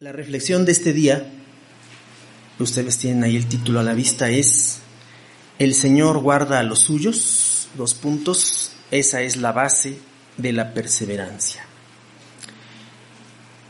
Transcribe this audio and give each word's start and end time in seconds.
La 0.00 0.12
reflexión 0.12 0.64
de 0.64 0.70
este 0.70 0.92
día, 0.92 1.28
ustedes 2.60 2.98
tienen 2.98 3.24
ahí 3.24 3.34
el 3.34 3.48
título 3.48 3.80
a 3.80 3.82
la 3.82 3.94
vista, 3.94 4.30
es 4.30 4.78
El 5.58 5.74
Señor 5.74 6.18
guarda 6.18 6.60
a 6.60 6.62
los 6.62 6.82
suyos, 6.82 7.66
dos 7.74 7.94
puntos, 7.94 8.70
esa 8.92 9.22
es 9.22 9.38
la 9.38 9.50
base 9.50 9.98
de 10.36 10.52
la 10.52 10.72
perseverancia. 10.72 11.66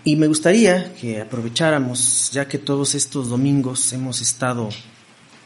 Y 0.04 0.16
me 0.16 0.26
gustaría 0.26 0.92
que 0.96 1.22
aprovecháramos, 1.22 2.30
ya 2.30 2.46
que 2.46 2.58
todos 2.58 2.94
estos 2.94 3.30
domingos 3.30 3.90
hemos 3.94 4.20
estado 4.20 4.68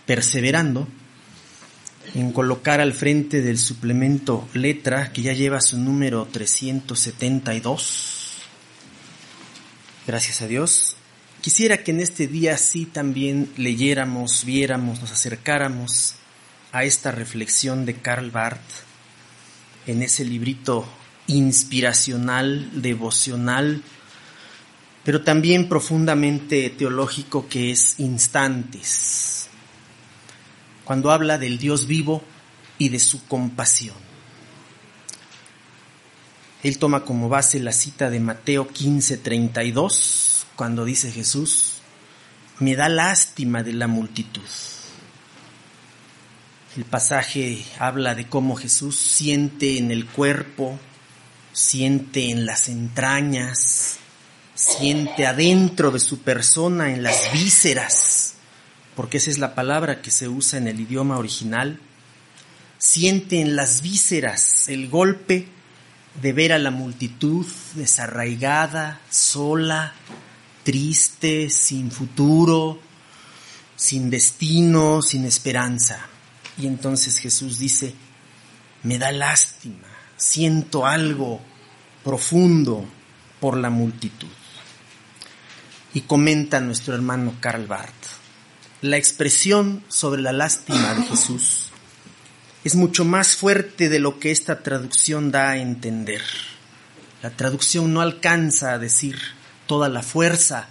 perseverando, 0.04 0.88
en 2.16 2.32
colocar 2.32 2.80
al 2.80 2.92
frente 2.92 3.40
del 3.40 3.58
suplemento 3.58 4.48
letra, 4.52 5.12
que 5.12 5.22
ya 5.22 5.32
lleva 5.32 5.60
su 5.60 5.78
número 5.78 6.26
372, 6.32 8.21
gracias 10.06 10.42
a 10.42 10.46
Dios. 10.46 10.96
Quisiera 11.40 11.78
que 11.78 11.90
en 11.90 12.00
este 12.00 12.26
día 12.26 12.56
sí 12.56 12.86
también 12.86 13.50
leyéramos, 13.56 14.44
viéramos, 14.44 15.00
nos 15.00 15.12
acercáramos 15.12 16.14
a 16.72 16.84
esta 16.84 17.10
reflexión 17.10 17.84
de 17.84 17.94
Karl 17.94 18.30
Barth 18.30 18.60
en 19.86 20.02
ese 20.02 20.24
librito 20.24 20.86
inspiracional, 21.26 22.70
devocional, 22.80 23.82
pero 25.04 25.22
también 25.22 25.68
profundamente 25.68 26.70
teológico 26.70 27.48
que 27.48 27.72
es 27.72 27.98
Instantes, 27.98 29.48
cuando 30.84 31.10
habla 31.10 31.38
del 31.38 31.58
Dios 31.58 31.86
vivo 31.86 32.22
y 32.78 32.88
de 32.88 32.98
su 32.98 33.26
compasión. 33.26 34.01
Él 36.62 36.78
toma 36.78 37.04
como 37.04 37.28
base 37.28 37.58
la 37.58 37.72
cita 37.72 38.08
de 38.08 38.20
Mateo 38.20 38.68
15:32, 38.68 40.46
cuando 40.54 40.84
dice 40.84 41.10
Jesús, 41.10 41.74
me 42.60 42.76
da 42.76 42.88
lástima 42.88 43.64
de 43.64 43.72
la 43.72 43.88
multitud. 43.88 44.48
El 46.76 46.84
pasaje 46.84 47.64
habla 47.78 48.14
de 48.14 48.28
cómo 48.28 48.54
Jesús 48.54 48.96
siente 48.96 49.76
en 49.76 49.90
el 49.90 50.06
cuerpo, 50.06 50.78
siente 51.52 52.30
en 52.30 52.46
las 52.46 52.68
entrañas, 52.68 53.98
siente 54.54 55.26
adentro 55.26 55.90
de 55.90 55.98
su 55.98 56.20
persona, 56.20 56.94
en 56.94 57.02
las 57.02 57.32
vísceras, 57.32 58.34
porque 58.94 59.16
esa 59.16 59.30
es 59.30 59.38
la 59.38 59.54
palabra 59.56 60.00
que 60.00 60.12
se 60.12 60.28
usa 60.28 60.58
en 60.58 60.68
el 60.68 60.80
idioma 60.80 61.18
original, 61.18 61.80
siente 62.78 63.40
en 63.40 63.56
las 63.56 63.82
vísceras 63.82 64.68
el 64.68 64.88
golpe 64.88 65.48
de 66.20 66.32
ver 66.32 66.52
a 66.52 66.58
la 66.58 66.70
multitud 66.70 67.46
desarraigada, 67.74 69.00
sola, 69.10 69.94
triste, 70.62 71.48
sin 71.50 71.90
futuro, 71.90 72.80
sin 73.76 74.10
destino, 74.10 75.02
sin 75.02 75.24
esperanza. 75.24 76.06
Y 76.58 76.66
entonces 76.66 77.18
Jesús 77.18 77.58
dice, 77.58 77.94
me 78.82 78.98
da 78.98 79.10
lástima, 79.12 79.88
siento 80.16 80.86
algo 80.86 81.40
profundo 82.04 82.84
por 83.40 83.56
la 83.56 83.70
multitud. 83.70 84.28
Y 85.94 86.02
comenta 86.02 86.60
nuestro 86.60 86.94
hermano 86.94 87.34
Karl 87.40 87.66
Barth, 87.66 88.06
la 88.80 88.96
expresión 88.96 89.84
sobre 89.88 90.22
la 90.22 90.32
lástima 90.32 90.94
de 90.94 91.02
Jesús 91.04 91.61
es 92.64 92.74
mucho 92.74 93.04
más 93.04 93.36
fuerte 93.36 93.88
de 93.88 93.98
lo 93.98 94.18
que 94.18 94.30
esta 94.30 94.62
traducción 94.62 95.30
da 95.30 95.50
a 95.50 95.58
entender. 95.58 96.22
La 97.22 97.30
traducción 97.30 97.92
no 97.92 98.00
alcanza 98.00 98.72
a 98.72 98.78
decir 98.78 99.18
toda 99.66 99.88
la 99.88 100.02
fuerza 100.02 100.68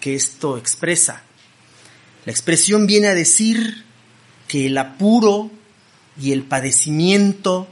que 0.00 0.14
esto 0.14 0.56
expresa. 0.56 1.22
La 2.24 2.32
expresión 2.32 2.86
viene 2.86 3.08
a 3.08 3.14
decir 3.14 3.84
que 4.46 4.66
el 4.66 4.78
apuro 4.78 5.50
y 6.20 6.32
el 6.32 6.42
padecimiento, 6.42 7.68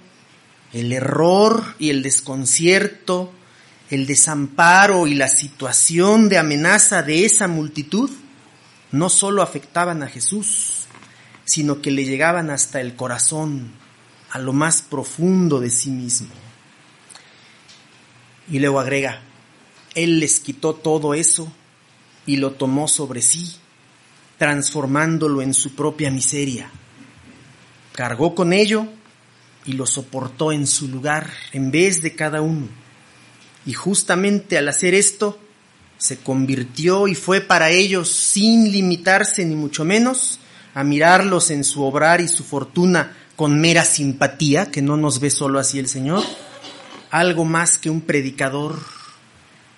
el 0.73 0.93
error 0.93 1.75
y 1.79 1.91
el 1.91 2.03
desconcierto, 2.03 3.33
el 3.91 4.07
desamparo 4.07 5.07
y 5.07 5.15
la 5.15 5.29
situación 5.29 6.29
de 6.29 6.39
amenaza 6.39 7.03
de 7.03 7.25
esa 7.25 7.49
multitud 7.49 8.11
no 8.93 9.09
solo 9.09 9.43
afectaban 9.43 10.03
a 10.03 10.09
Jesús, 10.09 10.76
sino 11.47 11.81
que 11.81 11.93
le 11.93 12.05
llegaban 12.05 12.51
hasta 12.51 12.83
el 12.83 12.97
corazón, 12.97 13.71
a 14.31 14.39
lo 14.39 14.53
más 14.53 14.83
profundo 14.83 15.61
de 15.61 15.71
sí 15.71 15.91
mismo. 15.91 16.29
Y 18.51 18.59
luego 18.59 18.81
agrega, 18.81 19.23
Él 19.95 20.21
les 20.21 20.41
quitó 20.41 20.75
todo 20.75 21.15
eso 21.15 21.51
y 22.27 22.37
lo 22.37 22.53
tomó 22.53 22.89
sobre 22.89 23.23
sí, 23.23 23.55
transformándolo 24.39 25.41
en 25.41 25.55
su 25.55 25.75
propia 25.75 26.11
miseria. 26.11 26.69
Cargó 27.93 28.35
con 28.35 28.53
ello 28.53 28.89
y 29.65 29.73
lo 29.75 29.87
soportó 29.87 30.51
en 30.51 30.67
su 30.67 30.89
lugar 30.89 31.31
en 31.53 31.71
vez 31.71 32.03
de 32.03 32.15
cada 32.15 32.43
uno. 32.43 32.69
Y 33.65 33.73
justamente 33.73 34.59
al 34.59 34.69
hacer 34.69 34.95
esto, 34.95 35.39
se 35.97 36.19
convirtió 36.19 37.07
y 37.07 37.15
fue 37.15 37.41
para 37.41 37.71
ellos, 37.71 38.11
sin 38.11 38.71
limitarse 38.71 39.45
ni 39.45 39.55
mucho 39.55 39.85
menos, 39.85 40.41
a 40.77 40.85
mirarlos 40.85 41.51
en 41.51 41.65
su 41.65 41.83
obrar 41.85 42.21
y 42.21 42.29
su 42.29 42.45
fortuna 42.45 43.17
con 43.35 43.59
mera 43.59 43.83
simpatía, 43.83 44.71
que 44.71 44.83
no 44.83 44.99
nos 44.99 45.21
ve 45.21 45.31
solo 45.31 45.59
así 45.59 45.79
el 45.79 45.89
Señor, 45.89 46.23
algo 47.11 47.47
más 47.47 47.79
que 47.79 47.89
un 47.89 48.03
predicador, 48.03 48.79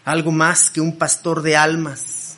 algo 0.05 0.33
más 0.33 0.71
que 0.71 0.81
un 0.81 0.99
pastor 0.99 1.43
de 1.43 1.57
almas, 1.57 2.37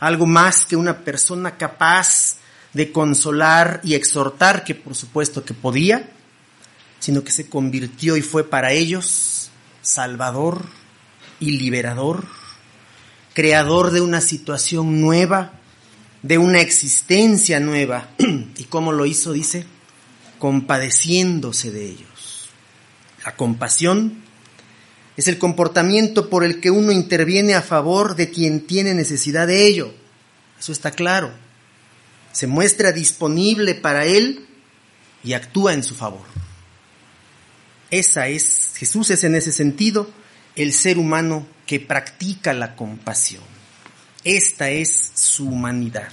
algo 0.00 0.24
más 0.24 0.64
que 0.64 0.74
una 0.74 1.00
persona 1.00 1.58
capaz 1.58 2.36
de 2.72 2.92
consolar 2.92 3.82
y 3.84 3.92
exhortar, 3.92 4.64
que 4.64 4.74
por 4.74 4.94
supuesto 4.94 5.44
que 5.44 5.52
podía, 5.52 6.08
sino 7.00 7.22
que 7.22 7.30
se 7.30 7.50
convirtió 7.50 8.16
y 8.16 8.22
fue 8.22 8.48
para 8.48 8.72
ellos 8.72 9.50
salvador 9.82 10.64
y 11.40 11.58
liberador, 11.58 12.24
creador 13.34 13.90
de 13.90 14.00
una 14.00 14.22
situación 14.22 15.02
nueva, 15.02 15.57
de 16.22 16.38
una 16.38 16.60
existencia 16.60 17.60
nueva. 17.60 18.08
¿Y 18.56 18.64
cómo 18.64 18.92
lo 18.92 19.06
hizo? 19.06 19.32
Dice, 19.32 19.64
compadeciéndose 20.38 21.70
de 21.70 21.86
ellos. 21.86 22.48
La 23.24 23.36
compasión 23.36 24.22
es 25.16 25.28
el 25.28 25.38
comportamiento 25.38 26.30
por 26.30 26.44
el 26.44 26.60
que 26.60 26.70
uno 26.70 26.92
interviene 26.92 27.54
a 27.54 27.62
favor 27.62 28.14
de 28.14 28.30
quien 28.30 28.66
tiene 28.66 28.94
necesidad 28.94 29.46
de 29.46 29.66
ello. 29.66 29.92
Eso 30.58 30.72
está 30.72 30.92
claro. 30.92 31.32
Se 32.32 32.46
muestra 32.46 32.92
disponible 32.92 33.74
para 33.74 34.04
él 34.04 34.46
y 35.24 35.32
actúa 35.32 35.74
en 35.74 35.82
su 35.82 35.94
favor. 35.94 36.24
Esa 37.90 38.28
es, 38.28 38.74
Jesús 38.76 39.10
es 39.10 39.24
en 39.24 39.34
ese 39.34 39.50
sentido 39.50 40.10
el 40.54 40.72
ser 40.72 40.98
humano 40.98 41.46
que 41.66 41.80
practica 41.80 42.52
la 42.52 42.76
compasión. 42.76 43.57
Esta 44.24 44.70
es 44.70 45.12
su 45.14 45.48
humanidad. 45.48 46.08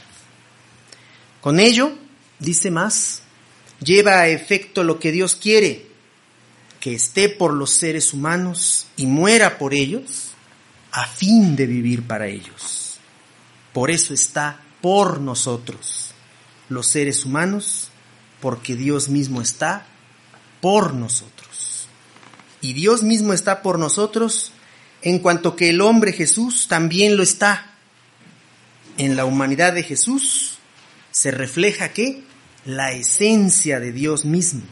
Con 1.42 1.60
ello, 1.60 1.94
dice 2.40 2.72
más, 2.72 3.22
lleva 3.80 4.20
a 4.20 4.28
efecto 4.28 4.84
lo 4.84 5.00
que 5.00 5.12
Dios 5.12 5.36
quiere, 5.36 5.88
que 6.80 6.94
esté 6.94 7.30
por 7.30 7.54
los 7.54 7.72
seres 7.72 8.14
humanos 8.14 8.88
y 8.96 9.06
muera 9.06 9.58
por 9.58 9.74
ellos, 9.74 10.32
a 10.92 11.08
fin 11.08 11.56
de 11.56 11.66
vivir 11.66 12.08
para 12.08 12.28
ellos. 12.28 12.98
Por 13.74 13.92
eso 13.92 14.14
está 14.14 14.62
por 14.82 15.20
nosotros, 15.20 16.12
los 16.70 16.88
seres 16.88 17.26
humanos, 17.26 17.90
porque 18.40 18.76
Dios 18.76 19.10
mismo 19.10 19.42
está 19.42 19.86
por 20.62 20.94
nosotros. 20.94 21.88
Y 22.62 22.74
Dios 22.74 23.04
mismo 23.04 23.34
está 23.34 23.62
por 23.62 23.78
nosotros 23.78 24.52
en 25.02 25.20
cuanto 25.20 25.56
que 25.56 25.70
el 25.70 25.82
hombre 25.82 26.14
Jesús 26.14 26.68
también 26.68 27.18
lo 27.18 27.24
está 27.24 27.75
en 28.97 29.16
la 29.16 29.26
humanidad 29.26 29.74
de 29.74 29.84
Jesús 29.84 30.58
se 31.12 31.32
refleja 31.32 31.90
que 31.90 32.24
la 32.66 32.92
esencia 32.92 33.80
de 33.80 33.92
Dios 33.92 34.26
mismo, 34.26 34.64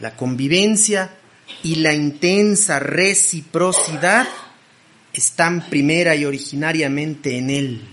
la 0.00 0.16
convivencia 0.16 1.14
y 1.62 1.76
la 1.76 1.94
intensa 1.94 2.78
reciprocidad 2.78 4.28
están 5.12 5.68
primera 5.68 6.14
y 6.16 6.24
originariamente 6.24 7.38
en 7.38 7.50
Él, 7.50 7.88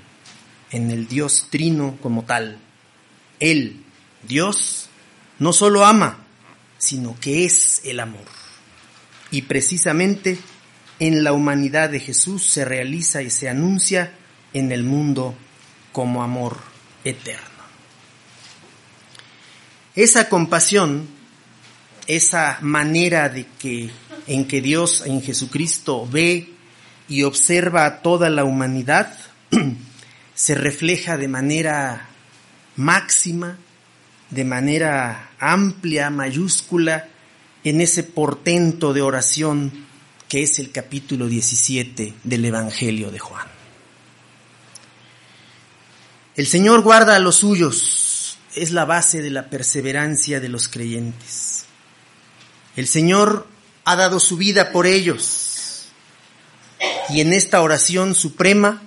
en 0.71 0.91
el 0.91 1.07
Dios 1.07 1.47
trino 1.49 1.97
como 2.01 2.23
tal. 2.23 2.59
Él, 3.39 3.83
Dios, 4.27 4.89
no 5.39 5.53
solo 5.53 5.85
ama, 5.85 6.25
sino 6.77 7.17
que 7.19 7.45
es 7.45 7.81
el 7.83 7.99
amor. 7.99 8.25
Y 9.31 9.43
precisamente 9.43 10.37
en 10.99 11.23
la 11.23 11.33
humanidad 11.33 11.89
de 11.89 11.99
Jesús 11.99 12.45
se 12.45 12.65
realiza 12.65 13.21
y 13.21 13.29
se 13.29 13.49
anuncia 13.49 14.13
en 14.55 14.71
el 14.71 14.83
mundo 14.83 15.35
como 15.91 16.23
amor 16.23 16.57
eterno. 17.03 17.43
Esa 19.95 20.29
compasión, 20.29 21.07
esa 22.07 22.57
manera 22.61 23.29
de 23.29 23.45
que 23.59 23.89
en 24.27 24.47
que 24.47 24.61
Dios 24.61 25.03
en 25.05 25.21
Jesucristo 25.21 26.07
ve 26.09 26.49
y 27.07 27.23
observa 27.23 27.85
a 27.85 28.01
toda 28.01 28.29
la 28.29 28.45
humanidad, 28.45 29.13
se 30.33 30.55
refleja 30.55 31.17
de 31.17 31.27
manera 31.27 32.07
máxima, 32.77 33.57
de 34.29 34.45
manera 34.45 35.31
amplia, 35.37 36.09
mayúscula, 36.09 37.09
en 37.65 37.81
ese 37.81 38.03
portento 38.03 38.93
de 38.93 39.01
oración 39.01 39.85
que 40.29 40.43
es 40.43 40.59
el 40.59 40.71
capítulo 40.71 41.27
17 41.27 42.13
del 42.23 42.45
Evangelio 42.45 43.11
de 43.11 43.19
Juan. 43.19 43.54
El 46.35 46.47
Señor 46.47 46.81
guarda 46.81 47.15
a 47.15 47.19
los 47.19 47.37
suyos, 47.37 48.37
es 48.55 48.71
la 48.71 48.83
base 48.83 49.21
de 49.21 49.29
la 49.29 49.49
perseverancia 49.49 50.41
de 50.41 50.49
los 50.49 50.67
creyentes. 50.67 51.63
El 52.75 52.87
Señor 52.87 53.47
ha 53.85 53.95
dado 53.95 54.19
su 54.19 54.35
vida 54.35 54.73
por 54.73 54.85
ellos. 54.85 55.85
Y 57.09 57.21
en 57.21 57.31
esta 57.31 57.61
oración 57.61 58.15
suprema, 58.15 58.81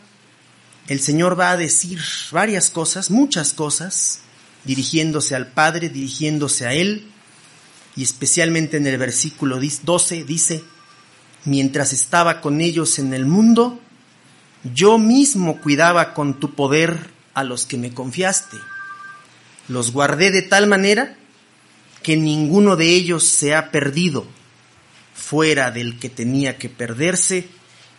el 0.89 1.01
Señor 1.01 1.41
va 1.41 1.53
a 1.53 1.57
decir 1.57 2.01
varias 2.33 2.69
cosas, 2.69 3.11
muchas 3.11 3.55
cosas, 3.55 4.21
dirigiéndose 4.65 5.35
al 5.35 5.47
Padre, 5.47 5.89
dirigiéndose 5.89 6.67
a 6.67 6.75
Él, 6.75 7.11
y 7.97 8.03
especialmente 8.03 8.77
en 8.77 8.87
el 8.87 8.99
versículo 8.99 9.59
12 9.59 10.25
dice, 10.25 10.65
mientras 11.47 11.95
estaba 11.95 12.43
con 12.43 12.61
ellos 12.61 12.99
en 12.99 13.15
el 13.15 13.25
mundo, 13.25 13.81
yo 14.75 14.99
mismo 14.99 15.63
cuidaba 15.63 16.13
con 16.13 16.39
tu 16.39 16.55
poder 16.55 17.17
a 17.39 17.45
los 17.45 17.67
que 17.67 17.79
me 17.79 17.93
confiaste. 17.93 18.57
Los 19.69 19.93
guardé 19.93 20.31
de 20.31 20.43
tal 20.43 20.67
manera 20.67 21.17
que 22.03 22.17
ninguno 22.17 22.77
de 22.77 22.87
ellos 22.91 23.25
se 23.25 23.55
ha 23.55 23.71
perdido 23.71 24.27
fuera 25.15 25.71
del 25.71 25.99
que 25.99 26.09
tenía 26.09 26.59
que 26.59 26.69
perderse 26.69 27.49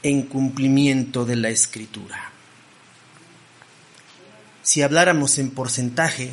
en 0.04 0.24
cumplimiento 0.24 1.26
de 1.26 1.36
la 1.36 1.50
escritura. 1.50 2.32
Si 4.64 4.82
habláramos 4.82 5.38
en 5.38 5.52
porcentaje, 5.52 6.32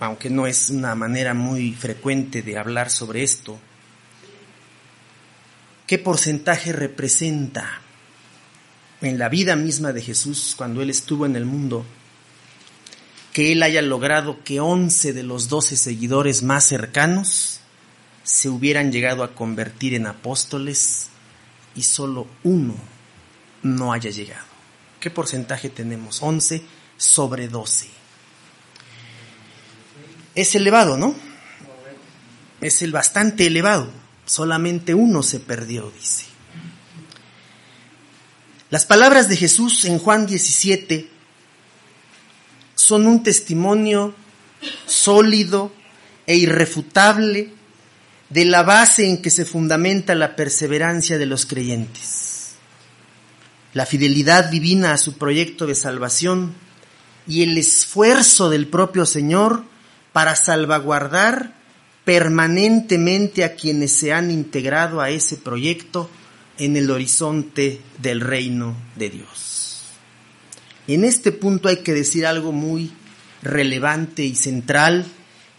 aunque 0.00 0.30
no 0.30 0.46
es 0.46 0.70
una 0.70 0.94
manera 0.94 1.34
muy 1.34 1.72
frecuente 1.72 2.42
de 2.42 2.58
hablar 2.58 2.90
sobre 2.90 3.22
esto, 3.22 3.58
¿qué 5.86 5.98
porcentaje 5.98 6.72
representa 6.72 7.82
en 9.08 9.18
la 9.18 9.28
vida 9.28 9.56
misma 9.56 9.92
de 9.92 10.02
Jesús 10.02 10.54
cuando 10.56 10.82
Él 10.82 10.90
estuvo 10.90 11.26
en 11.26 11.36
el 11.36 11.44
mundo 11.44 11.84
que 13.32 13.52
Él 13.52 13.62
haya 13.62 13.82
logrado 13.82 14.42
que 14.44 14.60
once 14.60 15.12
de 15.12 15.22
los 15.22 15.48
doce 15.48 15.76
seguidores 15.76 16.42
más 16.42 16.64
cercanos 16.64 17.60
se 18.22 18.48
hubieran 18.48 18.90
llegado 18.90 19.22
a 19.22 19.34
convertir 19.34 19.94
en 19.94 20.06
apóstoles 20.06 21.08
y 21.74 21.82
solo 21.82 22.26
uno 22.44 22.74
no 23.62 23.92
haya 23.92 24.10
llegado? 24.10 24.46
¿Qué 25.00 25.10
porcentaje 25.10 25.68
tenemos? 25.68 26.22
Once 26.22 26.62
sobre 26.96 27.48
doce 27.48 27.88
es 30.36 30.54
elevado, 30.54 30.96
¿no? 30.96 31.14
Es 32.60 32.82
el 32.82 32.92
bastante 32.92 33.46
elevado. 33.46 33.90
Solamente 34.26 34.94
uno 34.94 35.22
se 35.22 35.40
perdió, 35.40 35.90
dice. 35.90 36.25
Las 38.76 38.84
palabras 38.84 39.30
de 39.30 39.38
Jesús 39.38 39.86
en 39.86 39.98
Juan 39.98 40.26
17 40.26 41.08
son 42.74 43.06
un 43.06 43.22
testimonio 43.22 44.14
sólido 44.84 45.72
e 46.26 46.36
irrefutable 46.36 47.54
de 48.28 48.44
la 48.44 48.62
base 48.64 49.08
en 49.08 49.22
que 49.22 49.30
se 49.30 49.46
fundamenta 49.46 50.14
la 50.14 50.36
perseverancia 50.36 51.16
de 51.16 51.24
los 51.24 51.46
creyentes. 51.46 52.56
La 53.72 53.86
fidelidad 53.86 54.50
divina 54.50 54.92
a 54.92 54.98
su 54.98 55.14
proyecto 55.14 55.66
de 55.66 55.74
salvación 55.74 56.52
y 57.26 57.44
el 57.44 57.56
esfuerzo 57.56 58.50
del 58.50 58.66
propio 58.66 59.06
Señor 59.06 59.64
para 60.12 60.36
salvaguardar 60.36 61.54
permanentemente 62.04 63.42
a 63.42 63.54
quienes 63.54 63.92
se 63.92 64.12
han 64.12 64.30
integrado 64.30 65.00
a 65.00 65.08
ese 65.08 65.38
proyecto 65.38 66.10
en 66.58 66.76
el 66.76 66.90
horizonte 66.90 67.80
del 68.00 68.20
reino 68.20 68.76
de 68.96 69.10
Dios. 69.10 69.82
En 70.86 71.04
este 71.04 71.32
punto 71.32 71.68
hay 71.68 71.78
que 71.78 71.92
decir 71.92 72.26
algo 72.26 72.52
muy 72.52 72.92
relevante 73.42 74.24
y 74.24 74.36
central 74.36 75.06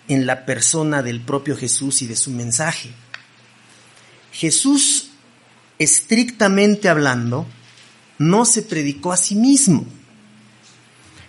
en 0.07 0.25
la 0.25 0.45
persona 0.45 1.03
del 1.03 1.21
propio 1.21 1.55
Jesús 1.55 2.01
y 2.01 2.07
de 2.07 2.15
su 2.15 2.31
mensaje. 2.31 2.89
Jesús, 4.31 5.09
estrictamente 5.79 6.89
hablando, 6.89 7.45
no 8.17 8.45
se 8.45 8.61
predicó 8.61 9.11
a 9.11 9.17
sí 9.17 9.35
mismo 9.35 9.85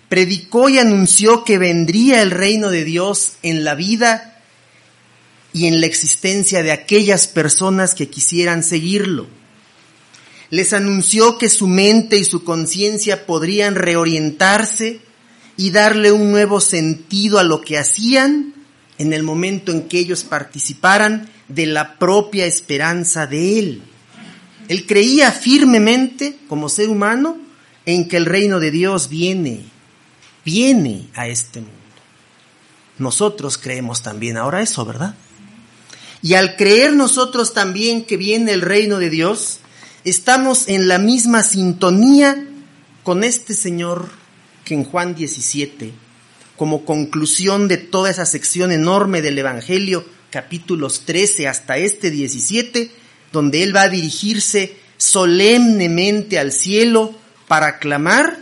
predicó 0.08 0.68
y 0.68 0.78
anunció 0.78 1.44
que 1.44 1.58
vendría 1.58 2.22
el 2.22 2.30
reino 2.30 2.70
de 2.70 2.84
Dios 2.84 3.34
en 3.42 3.64
la 3.64 3.74
vida 3.74 4.42
y 5.52 5.66
en 5.66 5.80
la 5.80 5.86
existencia 5.86 6.62
de 6.62 6.72
aquellas 6.72 7.26
personas 7.26 7.94
que 7.94 8.08
quisieran 8.08 8.62
seguirlo. 8.62 9.26
Les 10.50 10.72
anunció 10.72 11.38
que 11.38 11.48
su 11.48 11.68
mente 11.68 12.16
y 12.16 12.24
su 12.24 12.44
conciencia 12.44 13.26
podrían 13.26 13.74
reorientarse 13.74 15.00
y 15.56 15.70
darle 15.70 16.12
un 16.12 16.30
nuevo 16.30 16.60
sentido 16.60 17.38
a 17.38 17.44
lo 17.44 17.60
que 17.60 17.78
hacían 17.78 18.54
en 18.98 19.12
el 19.12 19.22
momento 19.22 19.72
en 19.72 19.88
que 19.88 19.98
ellos 19.98 20.24
participaran 20.24 21.28
de 21.48 21.66
la 21.66 21.98
propia 21.98 22.46
esperanza 22.46 23.26
de 23.26 23.58
Él. 23.58 23.82
Él 24.68 24.86
creía 24.86 25.32
firmemente, 25.32 26.38
como 26.48 26.68
ser 26.68 26.88
humano, 26.88 27.38
en 27.86 28.08
que 28.08 28.16
el 28.16 28.26
reino 28.26 28.60
de 28.60 28.70
Dios 28.70 29.08
viene 29.08 29.64
viene 30.48 31.08
a 31.14 31.28
este 31.28 31.60
mundo. 31.60 31.74
Nosotros 32.96 33.58
creemos 33.58 34.02
también 34.02 34.38
ahora 34.38 34.62
eso, 34.62 34.82
¿verdad? 34.86 35.14
Y 36.22 36.34
al 36.34 36.56
creer 36.56 36.94
nosotros 36.94 37.52
también 37.52 38.02
que 38.04 38.16
viene 38.16 38.52
el 38.52 38.62
reino 38.62 38.98
de 38.98 39.10
Dios, 39.10 39.58
estamos 40.04 40.68
en 40.68 40.88
la 40.88 40.98
misma 40.98 41.42
sintonía 41.42 42.44
con 43.02 43.24
este 43.24 43.54
Señor 43.54 44.08
que 44.64 44.74
en 44.74 44.84
Juan 44.84 45.14
17, 45.14 45.92
como 46.56 46.84
conclusión 46.84 47.68
de 47.68 47.78
toda 47.78 48.10
esa 48.10 48.26
sección 48.26 48.72
enorme 48.72 49.22
del 49.22 49.38
Evangelio, 49.38 50.04
capítulos 50.30 51.04
13 51.06 51.48
hasta 51.48 51.78
este 51.78 52.10
17, 52.10 52.90
donde 53.32 53.62
Él 53.62 53.74
va 53.74 53.82
a 53.82 53.88
dirigirse 53.88 54.76
solemnemente 54.96 56.38
al 56.38 56.52
cielo 56.52 57.14
para 57.46 57.78
clamar 57.78 58.38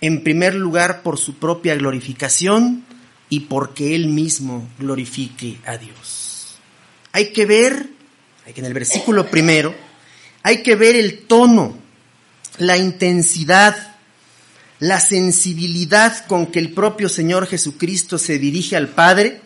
en 0.00 0.22
primer 0.22 0.54
lugar 0.54 1.02
por 1.02 1.18
su 1.18 1.34
propia 1.34 1.74
glorificación 1.74 2.84
y 3.28 3.40
porque 3.40 3.94
Él 3.94 4.08
mismo 4.08 4.68
glorifique 4.78 5.58
a 5.66 5.76
Dios. 5.76 6.56
Hay 7.12 7.32
que 7.32 7.46
ver, 7.46 7.88
hay 8.46 8.52
que 8.52 8.60
en 8.60 8.66
el 8.66 8.74
versículo 8.74 9.28
primero, 9.28 9.74
hay 10.42 10.62
que 10.62 10.76
ver 10.76 10.96
el 10.96 11.20
tono, 11.20 11.76
la 12.58 12.76
intensidad, 12.76 13.96
la 14.78 15.00
sensibilidad 15.00 16.26
con 16.26 16.46
que 16.46 16.58
el 16.58 16.72
propio 16.72 17.08
Señor 17.08 17.46
Jesucristo 17.46 18.18
se 18.18 18.38
dirige 18.38 18.76
al 18.76 18.88
Padre 18.88 19.40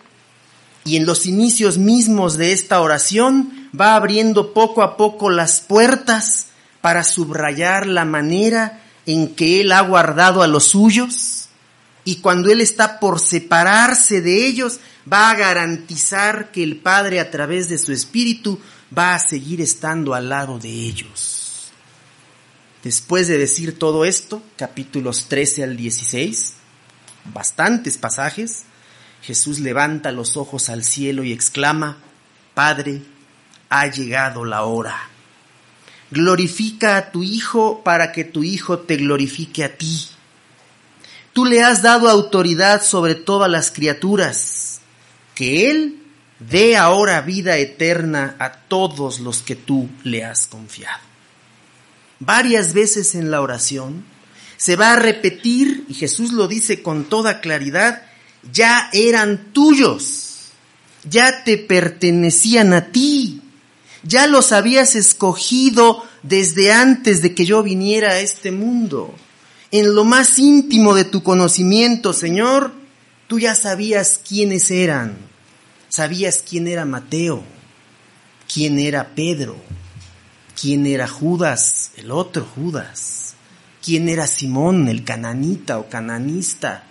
y 0.85 0.97
en 0.97 1.05
los 1.05 1.27
inicios 1.27 1.79
mismos 1.79 2.39
de 2.39 2.53
esta 2.53 2.81
oración 2.81 3.69
va 3.79 3.97
abriendo 3.97 4.55
poco 4.55 4.83
a 4.83 4.97
poco 4.97 5.31
las 5.31 5.61
puertas 5.61 6.47
para 6.81 7.05
subrayar 7.05 7.87
la 7.87 8.05
manera 8.05 8.81
en 9.05 9.35
que 9.35 9.61
Él 9.61 9.73
ha 9.73 9.81
guardado 9.83 10.43
a 10.43 10.47
los 10.47 10.65
suyos 10.65 11.49
y 12.05 12.17
cuando 12.17 12.51
Él 12.51 12.61
está 12.61 13.01
por 13.01 13.21
separarse 13.21 14.23
de 14.23 14.47
ellos, 14.47 14.79
va 15.13 15.31
a 15.31 15.35
garantizar 15.35 16.53
que 16.53 16.63
el 16.63 16.77
Padre 16.77 17.19
a 17.19 17.31
través 17.31 17.69
de 17.69 17.79
su 17.79 17.93
Espíritu 17.93 18.61
va 18.97 19.15
a 19.15 19.19
seguir 19.19 19.61
estando 19.61 20.15
al 20.15 20.29
lado 20.29 20.59
de 20.59 20.69
ellos. 20.69 21.71
Después 22.83 23.29
de 23.29 23.39
decir 23.39 23.79
todo 23.79 24.05
esto, 24.05 24.43
capítulos 24.57 25.27
13 25.29 25.65
al 25.65 25.77
16, 25.77 26.55
bastantes 27.33 27.99
pasajes, 27.99 28.65
Jesús 29.23 29.59
levanta 29.59 30.13
los 30.13 30.37
ojos 30.37 30.69
al 30.69 30.85
cielo 30.85 31.25
y 31.25 31.33
exclama, 31.33 31.99
Padre, 32.55 33.03
ha 33.69 33.87
llegado 33.89 34.45
la 34.45 34.63
hora 34.65 35.11
glorifica 36.11 36.97
a 36.97 37.11
tu 37.11 37.23
Hijo 37.23 37.83
para 37.83 38.13
que 38.13 38.25
tu 38.25 38.45
Hijo 38.45 38.81
te 38.81 38.97
glorifique 38.97 39.65
a 39.65 39.77
ti. 39.77 40.09
Tú 41.33 41.45
le 41.45 41.63
has 41.63 41.83
dado 41.83 42.09
autoridad 42.09 42.83
sobre 42.83 43.15
todas 43.15 43.51
las 43.51 43.71
criaturas, 43.71 44.81
que 45.35 45.71
Él 45.71 46.03
dé 46.39 46.77
ahora 46.77 47.21
vida 47.23 47.57
eterna 47.59 48.37
a 48.39 48.53
todos 48.53 49.21
los 49.21 49.43
que 49.43 49.57
tú 49.57 49.89
le 50.05 50.25
has 50.25 50.47
confiado. 50.47 51.01
Varias 52.19 52.73
veces 52.73 53.15
en 53.15 53.31
la 53.31 53.41
oración 53.41 54.05
se 54.57 54.77
va 54.77 54.93
a 54.93 54.97
repetir, 54.97 55.85
y 55.89 55.95
Jesús 55.95 56.33
lo 56.33 56.49
dice 56.49 56.83
con 56.83 57.05
toda 57.05 57.41
claridad, 57.41 58.03
ya 58.53 58.89
eran 58.93 59.53
tuyos, 59.53 60.53
ya 61.05 61.45
te 61.45 61.59
pertenecían 61.59 62.73
a 62.73 62.87
ti, 62.87 63.43
ya 64.03 64.27
los 64.27 64.53
habías 64.53 64.95
escogido 64.95 66.05
desde 66.23 66.73
antes 66.73 67.23
de 67.23 67.35
que 67.35 67.45
yo 67.45 67.63
viniera 67.63 68.13
a 68.13 68.21
este 68.21 68.51
mundo. 68.51 69.15
En 69.73 69.95
lo 69.95 70.05
más 70.05 70.39
íntimo 70.39 70.95
de 70.95 71.05
tu 71.05 71.23
conocimiento, 71.23 72.13
Señor, 72.13 72.73
tú 73.27 73.39
ya 73.39 73.55
sabías 73.55 74.21
quiénes 74.27 74.71
eran. 74.71 75.26
Sabías 75.89 76.45
quién 76.49 76.69
era 76.69 76.85
Mateo, 76.85 77.43
quién 78.53 78.79
era 78.79 79.15
Pedro, 79.15 79.57
quién 80.61 80.87
era 80.87 81.07
Judas, 81.07 81.93
el 81.97 82.11
otro 82.11 82.45
Judas, 82.45 83.35
quién 83.83 84.09
era 84.09 84.27
Simón, 84.27 84.89
el 84.89 85.05
cananita 85.05 85.79
o 85.79 85.89
cananista, 85.89 86.85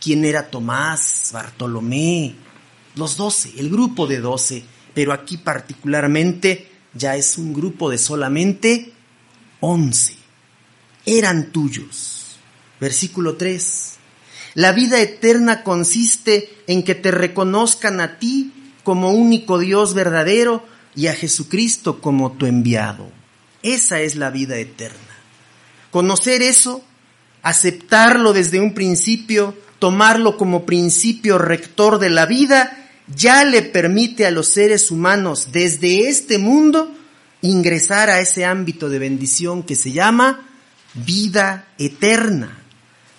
quién 0.00 0.24
era 0.24 0.50
Tomás, 0.50 1.30
Bartolomé, 1.32 2.34
los 2.94 3.16
doce, 3.16 3.52
el 3.58 3.70
grupo 3.70 4.06
de 4.06 4.20
doce, 4.20 4.64
pero 4.94 5.12
aquí 5.12 5.38
particularmente 5.38 6.70
ya 6.94 7.16
es 7.16 7.36
un 7.38 7.52
grupo 7.52 7.90
de 7.90 7.98
solamente 7.98 8.92
once. 9.60 10.16
Eran 11.04 11.52
tuyos. 11.52 12.36
Versículo 12.80 13.36
3. 13.36 13.98
La 14.56 14.72
vida 14.72 14.98
eterna 15.02 15.62
consiste 15.62 16.48
en 16.66 16.82
que 16.82 16.94
te 16.94 17.10
reconozcan 17.10 18.00
a 18.00 18.18
ti 18.18 18.54
como 18.84 19.10
único 19.10 19.58
Dios 19.58 19.92
verdadero 19.92 20.64
y 20.94 21.08
a 21.08 21.14
Jesucristo 21.14 22.00
como 22.00 22.32
tu 22.32 22.46
enviado. 22.46 23.10
Esa 23.62 24.00
es 24.00 24.16
la 24.16 24.30
vida 24.30 24.56
eterna. 24.56 24.96
Conocer 25.90 26.40
eso, 26.40 26.82
aceptarlo 27.42 28.32
desde 28.32 28.58
un 28.58 28.72
principio, 28.72 29.54
tomarlo 29.78 30.38
como 30.38 30.64
principio 30.64 31.36
rector 31.36 31.98
de 31.98 32.08
la 32.08 32.24
vida, 32.24 32.88
ya 33.14 33.44
le 33.44 33.60
permite 33.60 34.24
a 34.24 34.30
los 34.30 34.48
seres 34.48 34.90
humanos 34.90 35.48
desde 35.52 36.08
este 36.08 36.38
mundo 36.38 36.96
ingresar 37.42 38.08
a 38.08 38.20
ese 38.20 38.46
ámbito 38.46 38.88
de 38.88 39.00
bendición 39.00 39.64
que 39.64 39.76
se 39.76 39.92
llama 39.92 40.48
vida 40.94 41.68
eterna. 41.76 42.55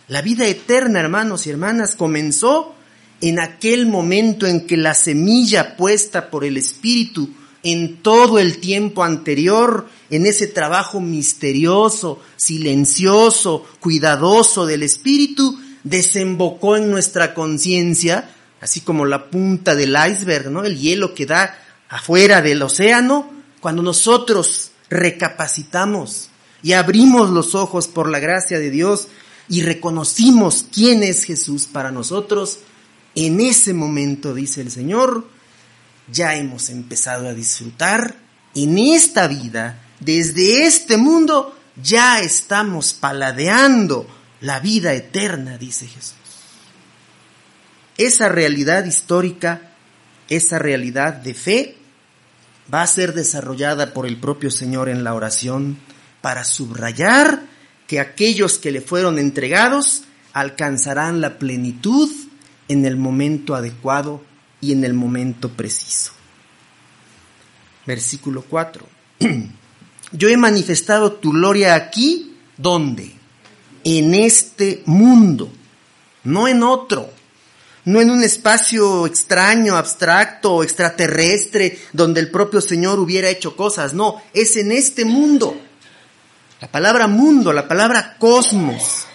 La 0.07 0.21
vida 0.21 0.47
eterna, 0.47 1.01
hermanos 1.01 1.47
y 1.47 1.49
hermanas, 1.49 1.95
comenzó 1.97 2.73
en 3.19 3.39
aquel 3.39 3.87
momento 3.87 4.45
en 4.45 4.65
que 4.65 4.77
la 4.77 4.93
semilla 4.93 5.75
puesta 5.75 6.29
por 6.29 6.45
el 6.45 6.55
Espíritu 6.55 7.29
en 7.63 7.97
todo 7.97 8.39
el 8.39 8.59
tiempo 8.59 9.03
anterior, 9.03 9.89
en 10.09 10.25
ese 10.25 10.47
trabajo 10.47 11.01
misterioso, 11.01 12.21
silencioso, 12.37 13.65
cuidadoso 13.81 14.65
del 14.65 14.83
Espíritu, 14.83 15.59
desembocó 15.83 16.77
en 16.77 16.89
nuestra 16.89 17.33
conciencia, 17.33 18.29
así 18.61 18.79
como 18.79 19.05
la 19.05 19.29
punta 19.29 19.75
del 19.75 19.97
iceberg, 20.09 20.49
¿no? 20.49 20.63
El 20.63 20.77
hielo 20.77 21.13
que 21.13 21.25
da 21.25 21.59
afuera 21.89 22.41
del 22.41 22.61
océano, 22.61 23.29
cuando 23.59 23.81
nosotros 23.81 24.71
recapacitamos 24.89 26.29
y 26.63 26.73
abrimos 26.73 27.29
los 27.29 27.55
ojos 27.55 27.87
por 27.87 28.09
la 28.09 28.19
gracia 28.19 28.59
de 28.59 28.69
Dios 28.69 29.09
y 29.49 29.61
reconocimos 29.61 30.65
quién 30.71 31.03
es 31.03 31.23
Jesús 31.23 31.65
para 31.65 31.91
nosotros, 31.91 32.59
en 33.15 33.39
ese 33.39 33.73
momento, 33.73 34.33
dice 34.33 34.61
el 34.61 34.71
Señor, 34.71 35.27
ya 36.11 36.35
hemos 36.35 36.69
empezado 36.69 37.27
a 37.27 37.33
disfrutar 37.33 38.15
en 38.53 38.77
esta 38.77 39.27
vida, 39.27 39.81
desde 39.99 40.65
este 40.65 40.97
mundo, 40.97 41.57
ya 41.81 42.19
estamos 42.19 42.93
paladeando 42.93 44.07
la 44.41 44.59
vida 44.59 44.93
eterna, 44.93 45.57
dice 45.57 45.87
Jesús. 45.87 46.13
Esa 47.97 48.29
realidad 48.29 48.85
histórica, 48.85 49.71
esa 50.29 50.59
realidad 50.59 51.13
de 51.13 51.33
fe, 51.33 51.77
va 52.71 52.81
a 52.81 52.87
ser 52.87 53.13
desarrollada 53.13 53.93
por 53.93 54.05
el 54.05 54.17
propio 54.17 54.51
Señor 54.51 54.89
en 54.89 55.03
la 55.03 55.13
oración 55.13 55.77
para 56.21 56.43
subrayar 56.43 57.41
que 57.87 57.99
aquellos 57.99 58.59
que 58.59 58.71
le 58.71 58.81
fueron 58.81 59.17
entregados 59.17 60.03
alcanzarán 60.33 61.21
la 61.21 61.39
plenitud 61.39 62.09
en 62.67 62.85
el 62.85 62.97
momento 62.97 63.55
adecuado 63.55 64.21
y 64.61 64.73
en 64.73 64.83
el 64.83 64.93
momento 64.93 65.49
preciso. 65.49 66.11
Versículo 67.85 68.43
4. 68.43 68.85
Yo 70.11 70.29
he 70.29 70.37
manifestado 70.37 71.13
tu 71.13 71.31
gloria 71.31 71.75
aquí, 71.75 72.35
¿dónde? 72.57 73.13
En 73.83 74.13
este 74.13 74.83
mundo, 74.85 75.51
no 76.23 76.47
en 76.47 76.63
otro, 76.63 77.09
no 77.85 78.01
en 78.01 78.09
un 78.09 78.21
espacio 78.21 79.05
extraño, 79.05 79.77
abstracto 79.77 80.61
extraterrestre 80.61 81.79
donde 81.93 82.19
el 82.19 82.29
propio 82.29 82.59
Señor 82.59 82.99
hubiera 82.99 83.29
hecho 83.29 83.55
cosas, 83.55 83.93
no, 83.93 84.21
es 84.33 84.57
en 84.57 84.73
este 84.73 85.05
mundo. 85.05 85.57
La 86.59 86.71
palabra 86.71 87.07
mundo, 87.07 87.53
la 87.53 87.67
palabra 87.67 88.17
cosmos, 88.17 89.05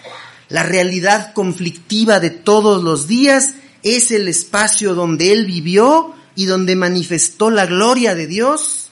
la 0.49 0.63
realidad 0.63 1.33
conflictiva 1.33 2.21
de 2.21 2.31
todos 2.31 2.85
los 2.85 3.09
días 3.09 3.55
es 3.83 4.13
el 4.13 4.29
espacio 4.29 4.95
donde 4.95 5.33
Él 5.33 5.45
vivió 5.45 6.15
y 6.37 6.47
donde 6.47 6.77
manifestó 6.77 7.51
la 7.51 7.67
gloria 7.67 8.15
de 8.15 8.29
Dios, 8.29 8.91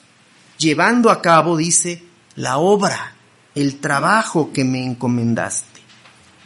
llevando 0.57 1.11
a 1.11 1.21
cabo, 1.21 1.55
dice, 1.55 2.03
la 2.35 2.57
obra, 2.57 3.15
el 3.55 3.79
trabajo 3.79 4.51
que 4.51 4.65
me 4.65 4.83
encomendaste. 4.83 5.81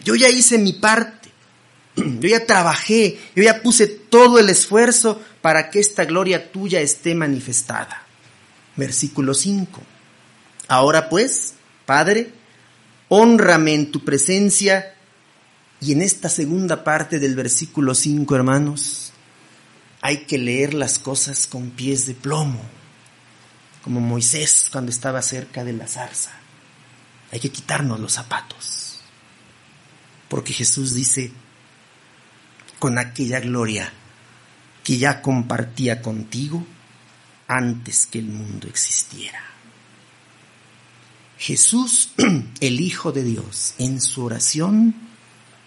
Yo 0.03 0.13
ya 0.13 0.29
hice 0.29 0.59
mi 0.59 0.73
parte, 0.73 1.31
yo 1.95 2.29
ya 2.29 2.45
trabajé, 2.45 3.19
yo 3.35 3.41
ya 3.41 3.63
puse 3.63 3.87
todo 3.87 4.37
el 4.37 4.51
esfuerzo 4.51 5.19
para 5.41 5.71
que 5.71 5.79
esta 5.79 6.05
gloria 6.05 6.51
tuya 6.51 6.81
esté 6.81 7.15
manifestada. 7.15 8.03
Versículo 8.75 9.33
5. 9.33 9.81
Ahora 10.67 11.09
pues, 11.09 11.55
Padre, 11.85 12.31
honrame 13.09 13.73
en 13.73 13.91
tu 13.91 14.03
presencia 14.03 14.95
y 15.79 15.91
en 15.91 16.01
esta 16.01 16.29
segunda 16.29 16.83
parte 16.83 17.19
del 17.19 17.35
versículo 17.35 17.93
5, 17.93 18.35
hermanos, 18.35 19.13
hay 20.01 20.25
que 20.25 20.37
leer 20.37 20.73
las 20.73 20.99
cosas 20.99 21.47
con 21.47 21.71
pies 21.71 22.05
de 22.05 22.13
plomo, 22.13 22.61
como 23.83 23.99
Moisés 23.99 24.69
cuando 24.71 24.91
estaba 24.91 25.21
cerca 25.21 25.63
de 25.63 25.73
la 25.73 25.87
zarza. 25.87 26.31
Hay 27.31 27.39
que 27.39 27.51
quitarnos 27.51 27.99
los 27.99 28.13
zapatos, 28.13 29.01
porque 30.29 30.53
Jesús 30.53 30.93
dice, 30.93 31.31
con 32.79 32.97
aquella 32.97 33.39
gloria 33.39 33.91
que 34.83 34.97
ya 34.97 35.21
compartía 35.21 36.01
contigo 36.01 36.65
antes 37.47 38.05
que 38.05 38.19
el 38.19 38.25
mundo 38.25 38.67
existiera. 38.67 39.54
Jesús, 41.37 42.09
el 42.59 42.79
Hijo 42.79 43.11
de 43.11 43.23
Dios, 43.23 43.75
en 43.77 44.01
su 44.01 44.23
oración, 44.23 44.95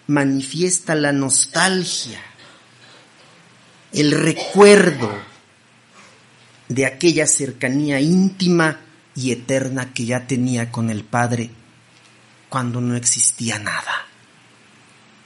manifiesta 0.07 0.95
la 0.95 1.11
nostalgia, 1.11 2.19
el 3.91 4.11
recuerdo 4.11 5.11
de 6.67 6.85
aquella 6.85 7.27
cercanía 7.27 7.99
íntima 7.99 8.79
y 9.15 9.31
eterna 9.31 9.93
que 9.93 10.05
ya 10.05 10.27
tenía 10.27 10.71
con 10.71 10.89
el 10.89 11.03
Padre 11.03 11.49
cuando 12.47 12.81
no 12.81 12.95
existía 12.95 13.59
nada. 13.59 14.07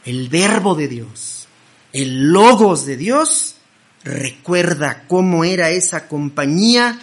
El 0.05 0.29
verbo 0.29 0.75
de 0.75 0.87
Dios, 0.87 1.47
el 1.93 2.31
logos 2.31 2.85
de 2.85 2.97
Dios, 2.97 3.55
recuerda 4.03 5.05
cómo 5.07 5.45
era 5.45 5.69
esa 5.69 6.07
compañía, 6.07 6.99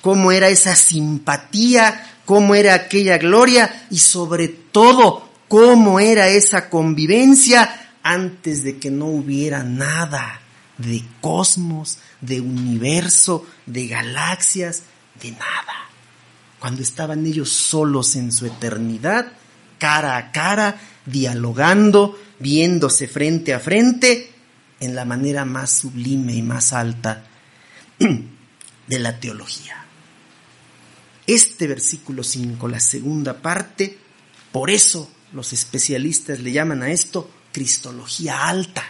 cómo 0.00 0.32
era 0.32 0.48
esa 0.48 0.74
simpatía, 0.74 2.11
cómo 2.32 2.54
era 2.54 2.72
aquella 2.72 3.18
gloria 3.18 3.86
y 3.90 3.98
sobre 3.98 4.48
todo 4.48 5.28
cómo 5.48 6.00
era 6.00 6.28
esa 6.28 6.70
convivencia 6.70 7.90
antes 8.02 8.64
de 8.64 8.78
que 8.78 8.90
no 8.90 9.04
hubiera 9.04 9.62
nada 9.64 10.40
de 10.78 11.04
cosmos, 11.20 11.98
de 12.22 12.40
universo, 12.40 13.46
de 13.66 13.86
galaxias, 13.86 14.84
de 15.20 15.32
nada. 15.32 15.90
Cuando 16.58 16.80
estaban 16.80 17.26
ellos 17.26 17.50
solos 17.50 18.16
en 18.16 18.32
su 18.32 18.46
eternidad, 18.46 19.30
cara 19.76 20.16
a 20.16 20.32
cara, 20.32 20.80
dialogando, 21.04 22.18
viéndose 22.38 23.08
frente 23.08 23.52
a 23.52 23.60
frente, 23.60 24.32
en 24.80 24.94
la 24.94 25.04
manera 25.04 25.44
más 25.44 25.70
sublime 25.70 26.32
y 26.32 26.40
más 26.40 26.72
alta 26.72 27.24
de 27.98 28.98
la 28.98 29.20
teología. 29.20 29.81
Este 31.26 31.66
versículo 31.66 32.24
5, 32.24 32.66
la 32.68 32.80
segunda 32.80 33.40
parte, 33.40 33.96
por 34.50 34.70
eso 34.70 35.08
los 35.32 35.52
especialistas 35.52 36.40
le 36.40 36.52
llaman 36.52 36.82
a 36.82 36.90
esto 36.90 37.30
cristología 37.52 38.48
alta. 38.48 38.82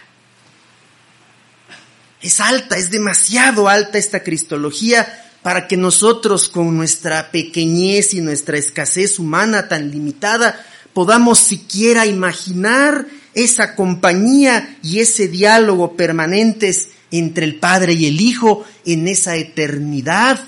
Es 2.21 2.39
alta, 2.39 2.77
es 2.77 2.89
demasiado 2.89 3.67
alta 3.67 3.97
esta 3.97 4.23
cristología 4.23 5.21
para 5.43 5.67
que 5.67 5.77
nosotros 5.77 6.47
con 6.49 6.75
nuestra 6.75 7.31
pequeñez 7.31 8.13
y 8.13 8.21
nuestra 8.21 8.57
escasez 8.57 9.19
humana 9.19 9.67
tan 9.67 9.91
limitada 9.91 10.65
podamos 10.93 11.39
siquiera 11.39 12.05
imaginar 12.05 13.05
esa 13.33 13.75
compañía 13.75 14.77
y 14.81 14.99
ese 14.99 15.27
diálogo 15.27 15.97
permanentes 15.97 16.89
entre 17.11 17.45
el 17.45 17.59
Padre 17.59 17.93
y 17.93 18.07
el 18.07 18.21
Hijo 18.21 18.65
en 18.85 19.07
esa 19.07 19.35
eternidad 19.35 20.45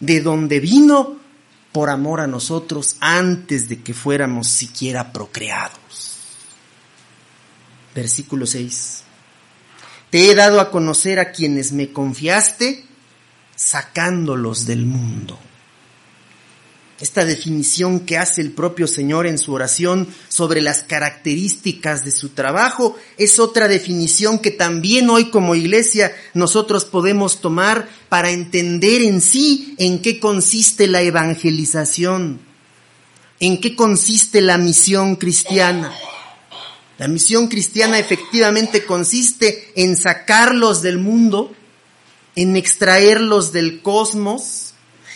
de 0.00 0.20
donde 0.20 0.60
vino 0.60 1.21
por 1.72 1.90
amor 1.90 2.20
a 2.20 2.26
nosotros 2.26 2.96
antes 3.00 3.68
de 3.68 3.82
que 3.82 3.94
fuéramos 3.94 4.48
siquiera 4.48 5.12
procreados. 5.12 6.18
Versículo 7.94 8.46
6. 8.46 9.02
Te 10.10 10.30
he 10.30 10.34
dado 10.34 10.60
a 10.60 10.70
conocer 10.70 11.18
a 11.18 11.32
quienes 11.32 11.72
me 11.72 11.92
confiaste, 11.92 12.84
sacándolos 13.56 14.66
del 14.66 14.84
mundo. 14.84 15.38
Esta 17.00 17.24
definición 17.24 18.00
que 18.00 18.16
hace 18.16 18.42
el 18.42 18.52
propio 18.52 18.86
Señor 18.86 19.26
en 19.26 19.36
su 19.36 19.52
oración 19.52 20.06
sobre 20.28 20.60
las 20.60 20.84
características 20.84 22.04
de 22.04 22.12
su 22.12 22.28
trabajo 22.28 22.96
es 23.18 23.40
otra 23.40 23.66
definición 23.66 24.38
que 24.38 24.52
también 24.52 25.10
hoy 25.10 25.28
como 25.30 25.56
iglesia 25.56 26.14
nosotros 26.32 26.84
podemos 26.84 27.40
tomar 27.40 27.88
para 28.12 28.30
entender 28.30 29.00
en 29.00 29.22
sí 29.22 29.74
en 29.78 30.02
qué 30.02 30.20
consiste 30.20 30.86
la 30.86 31.00
evangelización, 31.00 32.40
en 33.40 33.58
qué 33.58 33.74
consiste 33.74 34.42
la 34.42 34.58
misión 34.58 35.16
cristiana. 35.16 35.90
La 36.98 37.08
misión 37.08 37.48
cristiana 37.48 37.98
efectivamente 37.98 38.84
consiste 38.84 39.72
en 39.76 39.96
sacarlos 39.96 40.82
del 40.82 40.98
mundo, 40.98 41.54
en 42.36 42.54
extraerlos 42.54 43.50
del 43.50 43.80
cosmos, 43.80 44.74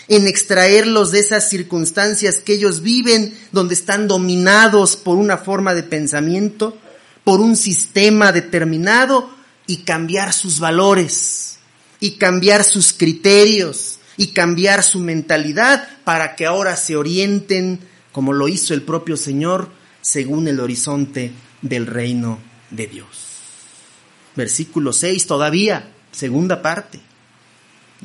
en 0.08 0.26
extraerlos 0.26 1.10
de 1.10 1.20
esas 1.20 1.50
circunstancias 1.50 2.38
que 2.38 2.54
ellos 2.54 2.80
viven, 2.80 3.38
donde 3.52 3.74
están 3.74 4.08
dominados 4.08 4.96
por 4.96 5.18
una 5.18 5.36
forma 5.36 5.74
de 5.74 5.82
pensamiento, 5.82 6.78
por 7.24 7.40
un 7.40 7.56
sistema 7.56 8.32
determinado, 8.32 9.28
y 9.66 9.82
cambiar 9.82 10.32
sus 10.32 10.60
valores, 10.60 11.58
y 12.00 12.12
cambiar 12.12 12.64
sus 12.64 12.92
criterios, 12.92 13.98
y 14.16 14.28
cambiar 14.28 14.82
su 14.82 14.98
mentalidad 14.98 15.88
para 16.04 16.36
que 16.36 16.46
ahora 16.46 16.76
se 16.76 16.96
orienten, 16.96 17.80
como 18.12 18.32
lo 18.32 18.48
hizo 18.48 18.72
el 18.72 18.82
propio 18.82 19.16
Señor, 19.16 19.70
según 20.00 20.48
el 20.48 20.60
horizonte 20.60 21.32
del 21.60 21.86
reino 21.86 22.38
de 22.70 22.86
Dios. 22.86 23.08
Versículo 24.34 24.92
6 24.92 25.26
todavía, 25.26 25.92
segunda 26.12 26.62
parte. 26.62 27.00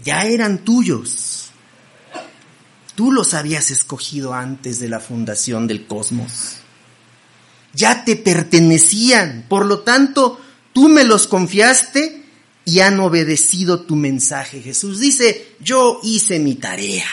Ya 0.03 0.25
eran 0.25 0.59
tuyos 0.59 1.41
Tú 2.95 3.11
los 3.11 3.33
habías 3.33 3.71
escogido 3.71 4.33
antes 4.33 4.79
de 4.79 4.89
la 4.89 4.99
fundación 4.99 5.65
del 5.65 5.87
cosmos. 5.87 6.57
Ya 7.73 8.03
te 8.03 8.17
pertenecían, 8.17 9.45
por 9.47 9.65
lo 9.65 9.79
tanto, 9.79 10.39
tú 10.73 10.89
me 10.89 11.05
los 11.05 11.25
confiaste 11.25 12.20
y 12.65 12.79
han 12.79 12.99
obedecido 12.99 13.81
tu 13.81 13.95
mensaje. 13.95 14.61
Jesús 14.61 14.99
dice, 14.99 15.55
yo 15.59 15.99
hice 16.03 16.39
mi 16.39 16.55
tarea. 16.55 17.07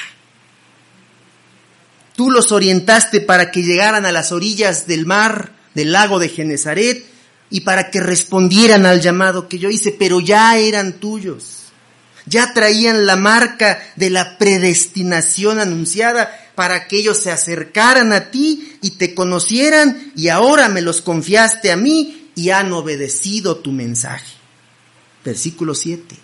Tú 2.14 2.30
los 2.30 2.52
orientaste 2.52 3.20
para 3.20 3.50
que 3.50 3.62
llegaran 3.62 4.04
a 4.04 4.12
las 4.12 4.32
orillas 4.32 4.86
del 4.86 5.06
mar, 5.06 5.52
del 5.74 5.92
lago 5.92 6.18
de 6.18 6.28
Genezaret, 6.28 7.04
y 7.50 7.60
para 7.60 7.90
que 7.90 8.00
respondieran 8.00 8.84
al 8.84 9.00
llamado 9.00 9.48
que 9.48 9.58
yo 9.58 9.70
hice, 9.70 9.92
pero 9.92 10.20
ya 10.20 10.58
eran 10.58 10.94
tuyos 10.94 11.58
ya 12.28 12.52
traían 12.52 13.06
la 13.06 13.16
marca 13.16 13.82
de 13.96 14.10
la 14.10 14.38
predestinación 14.38 15.58
anunciada 15.58 16.30
para 16.54 16.86
que 16.86 16.98
ellos 16.98 17.18
se 17.18 17.30
acercaran 17.30 18.12
a 18.12 18.30
ti 18.30 18.78
y 18.82 18.92
te 18.92 19.14
conocieran 19.14 20.12
y 20.14 20.28
ahora 20.28 20.68
me 20.68 20.82
los 20.82 21.00
confiaste 21.00 21.70
a 21.70 21.76
mí 21.76 22.30
y 22.34 22.50
han 22.50 22.72
obedecido 22.72 23.58
tu 23.58 23.72
mensaje. 23.72 24.37
Versículo 25.24 25.74
7. 25.74 26.16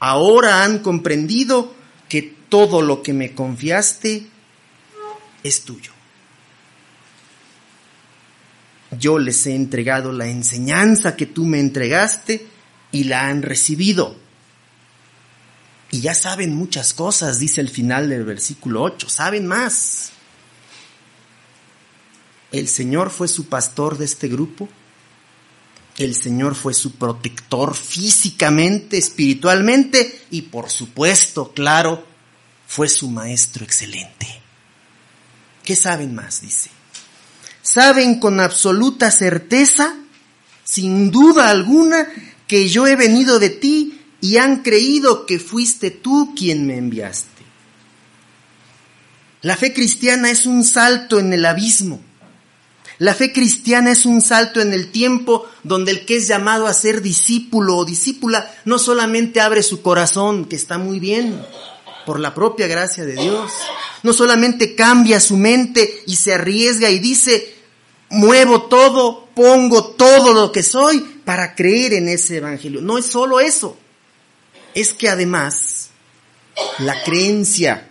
Ahora 0.00 0.62
han 0.62 0.80
comprendido 0.80 1.74
que 2.08 2.22
todo 2.22 2.82
lo 2.82 3.02
que 3.02 3.12
me 3.12 3.34
confiaste 3.34 4.26
es 5.42 5.62
tuyo. 5.62 5.92
Yo 8.98 9.18
les 9.18 9.46
he 9.46 9.54
entregado 9.54 10.12
la 10.12 10.28
enseñanza 10.28 11.16
que 11.16 11.26
tú 11.26 11.44
me 11.44 11.60
entregaste 11.60 12.46
y 12.92 13.04
la 13.04 13.26
han 13.26 13.42
recibido 13.42 14.16
y 15.90 16.00
ya 16.00 16.14
saben 16.14 16.54
muchas 16.54 16.94
cosas, 16.94 17.38
dice 17.38 17.60
el 17.60 17.68
final 17.68 18.08
del 18.08 18.24
versículo 18.24 18.82
8, 18.82 19.08
saben 19.08 19.46
más. 19.46 20.10
El 22.50 22.68
Señor 22.68 23.10
fue 23.10 23.28
su 23.28 23.46
pastor 23.46 23.96
de 23.96 24.04
este 24.04 24.28
grupo, 24.28 24.68
el 25.98 26.14
Señor 26.14 26.54
fue 26.54 26.74
su 26.74 26.92
protector 26.92 27.74
físicamente, 27.74 28.98
espiritualmente 28.98 30.26
y 30.30 30.42
por 30.42 30.70
supuesto, 30.70 31.52
claro, 31.52 32.06
fue 32.66 32.88
su 32.88 33.10
maestro 33.10 33.64
excelente. 33.64 34.26
¿Qué 35.64 35.74
saben 35.74 36.14
más? 36.14 36.42
Dice. 36.42 36.70
Saben 37.62 38.20
con 38.20 38.40
absoluta 38.40 39.10
certeza, 39.10 39.96
sin 40.62 41.10
duda 41.10 41.50
alguna, 41.50 42.06
que 42.46 42.68
yo 42.68 42.86
he 42.86 42.94
venido 42.94 43.38
de 43.38 43.50
ti 43.50 44.00
y 44.20 44.36
han 44.36 44.62
creído 44.62 45.26
que 45.26 45.38
fuiste 45.38 45.90
tú 45.90 46.34
quien 46.36 46.66
me 46.66 46.76
enviaste. 46.76 47.42
La 49.42 49.56
fe 49.56 49.72
cristiana 49.72 50.30
es 50.30 50.46
un 50.46 50.64
salto 50.64 51.18
en 51.18 51.32
el 51.32 51.44
abismo. 51.44 52.00
La 52.98 53.14
fe 53.14 53.32
cristiana 53.32 53.92
es 53.92 54.06
un 54.06 54.20
salto 54.20 54.60
en 54.60 54.72
el 54.72 54.90
tiempo 54.90 55.46
donde 55.62 55.90
el 55.92 56.06
que 56.06 56.16
es 56.16 56.28
llamado 56.28 56.66
a 56.66 56.72
ser 56.72 57.02
discípulo 57.02 57.76
o 57.76 57.84
discípula 57.84 58.50
no 58.64 58.78
solamente 58.78 59.40
abre 59.40 59.62
su 59.62 59.82
corazón, 59.82 60.46
que 60.46 60.56
está 60.56 60.78
muy 60.78 60.98
bien, 60.98 61.40
por 62.06 62.20
la 62.20 62.34
propia 62.34 62.66
gracia 62.66 63.04
de 63.04 63.16
Dios, 63.16 63.52
no 64.02 64.12
solamente 64.12 64.74
cambia 64.74 65.20
su 65.20 65.36
mente 65.36 66.02
y 66.06 66.16
se 66.16 66.34
arriesga 66.34 66.88
y 66.88 66.98
dice, 66.98 67.54
muevo 68.08 68.62
todo, 68.62 69.26
pongo 69.34 69.88
todo 69.88 70.32
lo 70.32 70.52
que 70.52 70.62
soy 70.62 71.00
para 71.24 71.54
creer 71.54 71.94
en 71.94 72.08
ese 72.08 72.36
evangelio. 72.36 72.80
No 72.80 72.96
es 72.96 73.06
solo 73.06 73.40
eso 73.40 73.76
es 74.76 74.92
que 74.92 75.08
además 75.08 75.88
la 76.78 77.02
creencia 77.02 77.88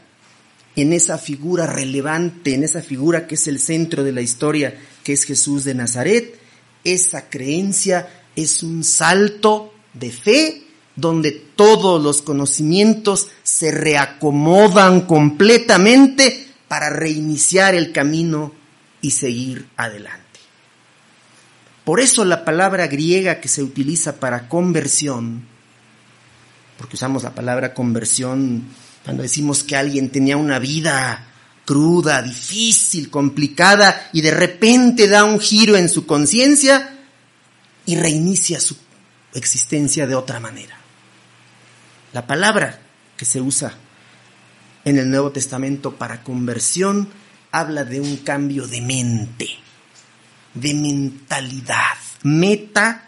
en 0.75 0.93
esa 0.93 1.17
figura 1.17 1.65
relevante, 1.65 2.53
en 2.53 2.63
esa 2.63 2.81
figura 2.83 3.25
que 3.25 3.35
es 3.35 3.47
el 3.47 3.59
centro 3.59 4.03
de 4.03 4.11
la 4.11 4.21
historia, 4.21 4.79
que 5.05 5.13
es 5.13 5.23
Jesús 5.23 5.63
de 5.63 5.75
Nazaret, 5.75 6.37
esa 6.83 7.29
creencia 7.29 8.09
es 8.35 8.63
un 8.63 8.83
salto 8.83 9.73
de 9.93 10.11
fe 10.11 10.63
donde 10.95 11.31
todos 11.31 12.03
los 12.03 12.23
conocimientos 12.23 13.29
se 13.43 13.71
reacomodan 13.71 15.01
completamente 15.01 16.47
para 16.67 16.89
reiniciar 16.89 17.75
el 17.75 17.91
camino 17.91 18.51
y 18.99 19.11
seguir 19.11 19.67
adelante. 19.77 20.25
Por 21.83 21.99
eso 21.99 22.25
la 22.25 22.43
palabra 22.43 22.87
griega 22.87 23.39
que 23.39 23.47
se 23.47 23.61
utiliza 23.61 24.19
para 24.19 24.49
conversión 24.49 25.45
porque 26.77 26.95
usamos 26.95 27.23
la 27.23 27.33
palabra 27.33 27.73
conversión 27.73 28.63
cuando 29.03 29.23
decimos 29.23 29.63
que 29.63 29.75
alguien 29.75 30.09
tenía 30.09 30.35
una 30.35 30.59
vida 30.59 31.27
cruda, 31.65 32.21
difícil, 32.21 33.09
complicada, 33.09 34.09
y 34.13 34.21
de 34.21 34.31
repente 34.31 35.07
da 35.07 35.25
un 35.25 35.39
giro 35.39 35.75
en 35.75 35.89
su 35.89 36.05
conciencia 36.05 36.97
y 37.85 37.95
reinicia 37.95 38.59
su 38.59 38.77
existencia 39.33 40.07
de 40.07 40.15
otra 40.15 40.39
manera. 40.39 40.77
La 42.13 42.25
palabra 42.25 42.79
que 43.17 43.25
se 43.25 43.41
usa 43.41 43.73
en 44.83 44.97
el 44.97 45.09
Nuevo 45.09 45.31
Testamento 45.31 45.95
para 45.95 46.23
conversión 46.23 47.09
habla 47.51 47.83
de 47.83 47.99
un 47.99 48.17
cambio 48.17 48.67
de 48.67 48.81
mente, 48.81 49.49
de 50.53 50.73
mentalidad, 50.73 51.97
metanoia 52.23 53.05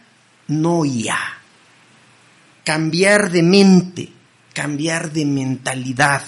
cambiar 2.68 3.32
de 3.32 3.44
mente, 3.44 4.10
cambiar 4.54 5.14
de 5.14 5.24
mentalidad, 5.24 6.22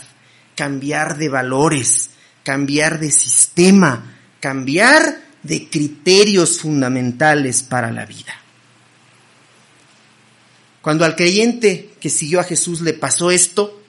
cambiar 0.55 1.17
de 1.17 1.27
valores, 1.27 2.08
cambiar 2.43 2.99
de 2.99 3.11
sistema, 3.11 4.17
cambiar 4.39 5.21
de 5.43 5.69
criterios 5.69 6.59
fundamentales 6.59 7.63
para 7.63 7.91
la 7.91 8.05
vida. 8.05 8.33
Cuando 10.81 11.05
al 11.05 11.15
creyente 11.15 11.91
que 11.99 12.09
siguió 12.09 12.39
a 12.39 12.43
Jesús 12.43 12.81
le 12.81 12.93
pasó 12.93 13.31
esto, 13.31 13.81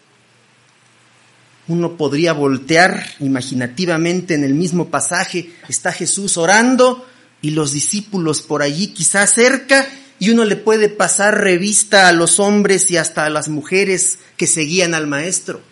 uno 1.68 1.96
podría 1.96 2.32
voltear 2.32 3.06
imaginativamente 3.20 4.34
en 4.34 4.44
el 4.44 4.54
mismo 4.54 4.90
pasaje, 4.90 5.52
está 5.68 5.92
Jesús 5.92 6.36
orando 6.36 7.06
y 7.42 7.50
los 7.52 7.72
discípulos 7.72 8.42
por 8.42 8.62
allí 8.62 8.88
quizás 8.88 9.32
cerca 9.32 9.86
y 10.18 10.30
uno 10.30 10.44
le 10.44 10.56
puede 10.56 10.88
pasar 10.88 11.40
revista 11.40 12.08
a 12.08 12.12
los 12.12 12.40
hombres 12.40 12.90
y 12.90 12.96
hasta 12.96 13.24
a 13.24 13.30
las 13.30 13.48
mujeres 13.48 14.18
que 14.36 14.46
seguían 14.46 14.94
al 14.94 15.06
maestro. 15.06 15.62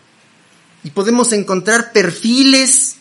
Y 0.85 0.91
podemos 0.91 1.33
encontrar 1.33 1.93
perfiles 1.93 2.99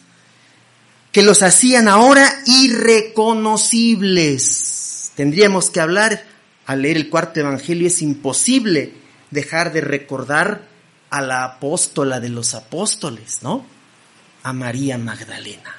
que 1.11 1.23
los 1.23 1.43
hacían 1.43 1.87
ahora 1.87 2.41
irreconocibles. 2.45 5.11
Tendríamos 5.15 5.69
que 5.69 5.79
hablar, 5.79 6.25
al 6.65 6.81
leer 6.83 6.97
el 6.97 7.09
cuarto 7.09 7.39
evangelio 7.39 7.87
es 7.87 8.01
imposible 8.01 8.93
dejar 9.31 9.71
de 9.73 9.81
recordar 9.81 10.67
a 11.09 11.21
la 11.21 11.43
apóstola 11.43 12.19
de 12.19 12.29
los 12.29 12.53
apóstoles, 12.53 13.39
¿no? 13.41 13.65
A 14.43 14.53
María 14.53 14.97
Magdalena. 14.97 15.75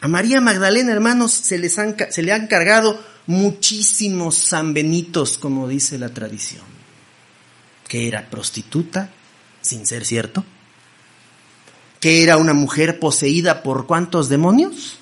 A 0.00 0.08
María 0.08 0.40
Magdalena, 0.40 0.92
hermanos, 0.92 1.32
se, 1.32 1.58
les 1.58 1.78
han, 1.78 1.96
se 2.10 2.22
le 2.22 2.32
han 2.32 2.46
cargado 2.46 3.04
muchísimos 3.26 4.36
sanbenitos, 4.36 5.38
como 5.38 5.68
dice 5.68 5.98
la 5.98 6.10
tradición. 6.10 6.64
Que 7.88 8.08
era 8.08 8.30
prostituta, 8.30 9.10
sin 9.60 9.86
ser 9.86 10.06
cierto. 10.06 10.44
Que 12.00 12.22
era 12.22 12.36
una 12.36 12.54
mujer 12.54 13.00
poseída 13.00 13.62
por 13.62 13.86
cuántos 13.86 14.28
demonios? 14.28 14.98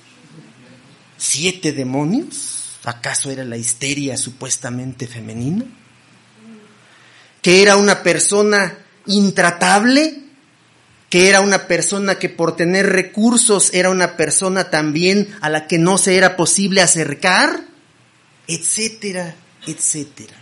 ¿Siete 1.18 1.72
demonios? 1.72 2.78
¿Acaso 2.84 3.30
era 3.30 3.44
la 3.44 3.56
histeria 3.56 4.16
supuestamente 4.16 5.06
femenina? 5.06 5.64
¿Que 7.42 7.62
era 7.62 7.76
una 7.76 8.02
persona 8.02 8.78
intratable? 9.06 10.26
que 11.08 11.28
era 11.28 11.40
una 11.40 11.66
persona 11.68 12.18
que 12.18 12.28
por 12.28 12.56
tener 12.56 12.86
recursos 12.86 13.72
era 13.72 13.90
una 13.90 14.16
persona 14.16 14.70
también 14.70 15.28
a 15.40 15.48
la 15.48 15.66
que 15.66 15.78
no 15.78 15.98
se 15.98 16.16
era 16.16 16.36
posible 16.36 16.82
acercar, 16.82 17.62
etcétera, 18.48 19.34
etcétera. 19.66 20.34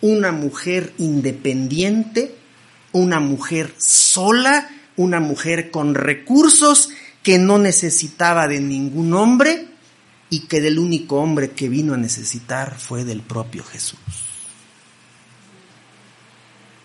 Una 0.00 0.32
mujer 0.32 0.92
independiente, 0.98 2.34
una 2.92 3.20
mujer 3.20 3.74
sola, 3.78 4.70
una 5.02 5.20
mujer 5.20 5.70
con 5.70 5.94
recursos 5.94 6.90
que 7.22 7.38
no 7.38 7.58
necesitaba 7.58 8.48
de 8.48 8.60
ningún 8.60 9.14
hombre 9.14 9.68
y 10.30 10.40
que 10.40 10.60
del 10.60 10.78
único 10.78 11.16
hombre 11.16 11.50
que 11.50 11.68
vino 11.68 11.94
a 11.94 11.98
necesitar 11.98 12.78
fue 12.78 13.04
del 13.04 13.22
propio 13.22 13.64
Jesús. 13.64 13.98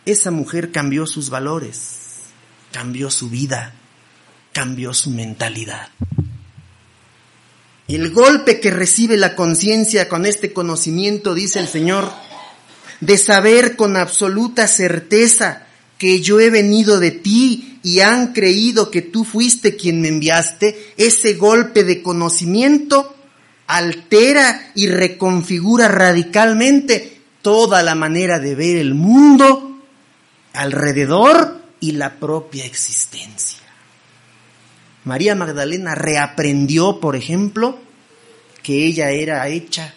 Esa 0.05 0.31
mujer 0.31 0.71
cambió 0.71 1.07
sus 1.07 1.29
valores 1.29 2.05
cambió 2.75 3.09
su 3.09 3.29
vida, 3.29 3.73
cambió 4.51 4.93
su 4.93 5.09
mentalidad. 5.09 5.87
El 7.87 8.11
golpe 8.11 8.59
que 8.59 8.69
recibe 8.69 9.15
la 9.15 9.33
conciencia 9.33 10.09
con 10.09 10.25
este 10.25 10.51
conocimiento, 10.51 11.33
dice 11.33 11.59
el 11.59 11.69
Señor, 11.69 12.11
de 12.99 13.17
saber 13.17 13.77
con 13.77 13.95
absoluta 13.95 14.67
certeza 14.67 15.67
que 15.97 16.19
yo 16.19 16.41
he 16.41 16.49
venido 16.49 16.99
de 16.99 17.11
ti 17.11 17.74
y 17.85 17.99
han 17.99 18.33
creído 18.33 18.89
que 18.89 19.03
tú 19.03 19.23
fuiste 19.23 19.75
quien 19.75 20.01
me 20.01 20.07
enviaste, 20.07 20.95
ese 20.97 21.35
golpe 21.35 21.83
de 21.83 22.01
conocimiento 22.01 23.15
altera 23.67 24.71
y 24.73 24.87
reconfigura 24.87 25.87
radicalmente 25.87 27.21
toda 27.43 27.83
la 27.83 27.93
manera 27.93 28.39
de 28.39 28.55
ver 28.55 28.77
el 28.77 28.95
mundo 28.95 29.83
alrededor 30.53 31.61
y 31.79 31.91
la 31.91 32.15
propia 32.15 32.65
existencia. 32.65 33.59
María 35.03 35.35
Magdalena 35.35 35.93
reaprendió, 35.93 36.99
por 36.99 37.15
ejemplo, 37.15 37.77
que 38.63 38.83
ella 38.83 39.11
era 39.11 39.47
hecha 39.47 39.93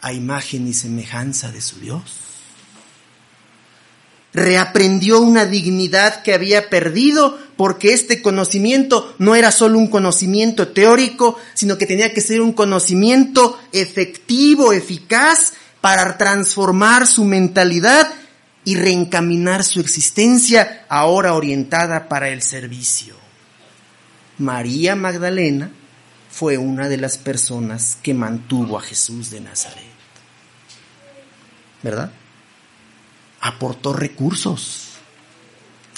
a 0.00 0.12
imagen 0.12 0.66
y 0.66 0.74
semejanza 0.74 1.52
de 1.52 1.60
su 1.60 1.78
Dios. 1.78 2.29
Reaprendió 4.32 5.20
una 5.20 5.44
dignidad 5.44 6.22
que 6.22 6.34
había 6.34 6.70
perdido 6.70 7.38
porque 7.56 7.92
este 7.92 8.22
conocimiento 8.22 9.14
no 9.18 9.34
era 9.34 9.50
solo 9.50 9.78
un 9.78 9.88
conocimiento 9.88 10.68
teórico, 10.68 11.36
sino 11.54 11.78
que 11.78 11.86
tenía 11.86 12.14
que 12.14 12.20
ser 12.20 12.40
un 12.40 12.52
conocimiento 12.52 13.58
efectivo, 13.72 14.72
eficaz, 14.72 15.54
para 15.80 16.18
transformar 16.18 17.06
su 17.06 17.24
mentalidad 17.24 18.12
y 18.64 18.76
reencaminar 18.76 19.64
su 19.64 19.80
existencia 19.80 20.84
ahora 20.88 21.34
orientada 21.34 22.08
para 22.08 22.28
el 22.28 22.42
servicio. 22.42 23.14
María 24.38 24.96
Magdalena 24.96 25.70
fue 26.30 26.58
una 26.58 26.88
de 26.88 26.96
las 26.96 27.18
personas 27.18 27.98
que 28.02 28.14
mantuvo 28.14 28.78
a 28.78 28.82
Jesús 28.82 29.30
de 29.30 29.40
Nazaret. 29.40 29.84
¿Verdad? 31.82 32.12
Aportó 33.40 33.92
recursos, 33.92 34.88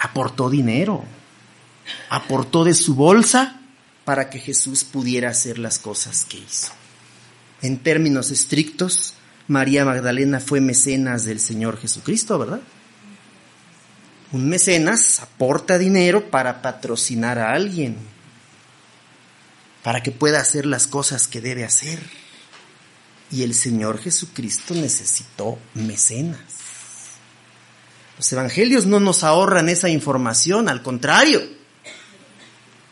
aportó 0.01 0.49
dinero, 0.49 1.05
aportó 2.09 2.65
de 2.65 2.75
su 2.75 2.95
bolsa 2.95 3.61
para 4.05 4.31
que 4.31 4.39
Jesús 4.39 4.85
pudiera 4.85 5.31
hacer 5.31 5.59
las 5.59 5.79
cosas 5.79 6.25
que 6.25 6.39
hizo. 6.39 6.73
En 7.63 7.79
términos 7.79 8.31
estrictos, 8.31 9.15
María 9.49 9.85
Magdalena 9.85 10.41
fue 10.41 10.61
mecenas 10.61 11.25
del 11.25 11.41
Señor 11.41 11.79
Jesucristo, 11.79 12.39
¿verdad? 12.39 12.61
Un 14.33 14.49
mecenas 14.49 15.21
aporta 15.21 15.79
dinero 15.79 16.31
para 16.31 16.63
patrocinar 16.63 17.39
a 17.39 17.53
alguien, 17.53 17.97
para 19.83 20.03
que 20.03 20.11
pueda 20.11 20.41
hacer 20.41 20.65
las 20.65 20.87
cosas 20.87 21.27
que 21.29 21.41
debe 21.41 21.65
hacer. 21.65 22.01
Y 23.31 23.43
el 23.43 23.55
Señor 23.55 23.99
Jesucristo 23.99 24.75
necesitó 24.75 25.59
mecenas. 25.75 26.41
Los 28.23 28.33
evangelios 28.33 28.87
no 28.87 29.01
nos 29.01 29.25
ahorran 29.25 29.69
esa 29.69 29.89
información, 29.89 30.69
al 30.69 30.81
contrario. 30.81 31.43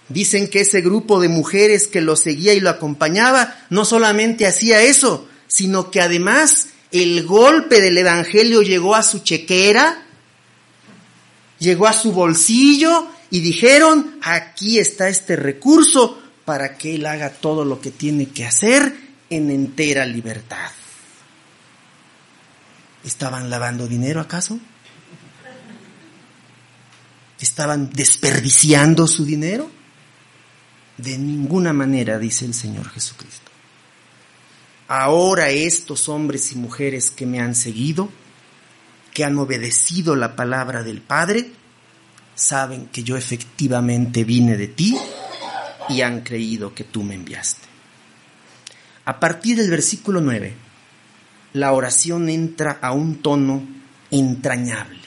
Dicen 0.08 0.50
que 0.50 0.62
ese 0.62 0.80
grupo 0.80 1.20
de 1.20 1.28
mujeres 1.28 1.86
que 1.86 2.00
lo 2.00 2.16
seguía 2.16 2.52
y 2.52 2.58
lo 2.58 2.68
acompañaba 2.68 3.56
no 3.70 3.84
solamente 3.84 4.48
hacía 4.48 4.82
eso, 4.82 5.28
sino 5.46 5.92
que 5.92 6.00
además 6.00 6.70
el 6.90 7.24
golpe 7.24 7.80
del 7.80 7.96
Evangelio 7.98 8.62
llegó 8.62 8.96
a 8.96 9.04
su 9.04 9.20
chequera, 9.20 10.02
llegó 11.60 11.86
a 11.86 11.92
su 11.92 12.10
bolsillo 12.10 13.06
y 13.30 13.38
dijeron, 13.38 14.18
aquí 14.22 14.80
está 14.80 15.08
este 15.08 15.36
recurso 15.36 16.20
para 16.44 16.76
que 16.76 16.96
él 16.96 17.06
haga 17.06 17.30
todo 17.30 17.64
lo 17.64 17.80
que 17.80 17.92
tiene 17.92 18.30
que 18.30 18.46
hacer 18.46 18.96
en 19.30 19.52
entera 19.52 20.06
libertad. 20.06 20.72
¿Estaban 23.04 23.48
lavando 23.48 23.86
dinero 23.86 24.20
acaso? 24.20 24.58
¿Estaban 27.40 27.90
desperdiciando 27.90 29.06
su 29.06 29.24
dinero? 29.24 29.70
De 30.98 31.16
ninguna 31.16 31.72
manera, 31.72 32.18
dice 32.18 32.44
el 32.44 32.52
Señor 32.52 32.88
Jesucristo. 32.90 33.50
Ahora 34.88 35.50
estos 35.50 36.08
hombres 36.08 36.52
y 36.52 36.56
mujeres 36.56 37.10
que 37.10 37.24
me 37.24 37.40
han 37.40 37.54
seguido, 37.54 38.10
que 39.14 39.24
han 39.24 39.38
obedecido 39.38 40.16
la 40.16 40.36
palabra 40.36 40.82
del 40.82 41.00
Padre, 41.00 41.52
saben 42.34 42.86
que 42.86 43.02
yo 43.02 43.16
efectivamente 43.16 44.24
vine 44.24 44.56
de 44.56 44.68
ti 44.68 44.98
y 45.88 46.02
han 46.02 46.20
creído 46.20 46.74
que 46.74 46.84
tú 46.84 47.02
me 47.02 47.14
enviaste. 47.14 47.68
A 49.04 49.18
partir 49.18 49.56
del 49.56 49.70
versículo 49.70 50.20
9, 50.20 50.54
la 51.54 51.72
oración 51.72 52.28
entra 52.28 52.78
a 52.80 52.92
un 52.92 53.22
tono 53.22 53.62
entrañable. 54.10 54.99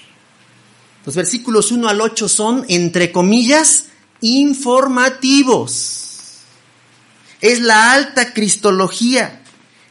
Los 1.05 1.15
versículos 1.15 1.71
1 1.71 1.87
al 1.89 2.01
8 2.01 2.27
son, 2.29 2.65
entre 2.69 3.11
comillas, 3.11 3.85
informativos. 4.21 6.09
Es 7.41 7.59
la 7.59 7.91
alta 7.91 8.33
cristología 8.33 9.41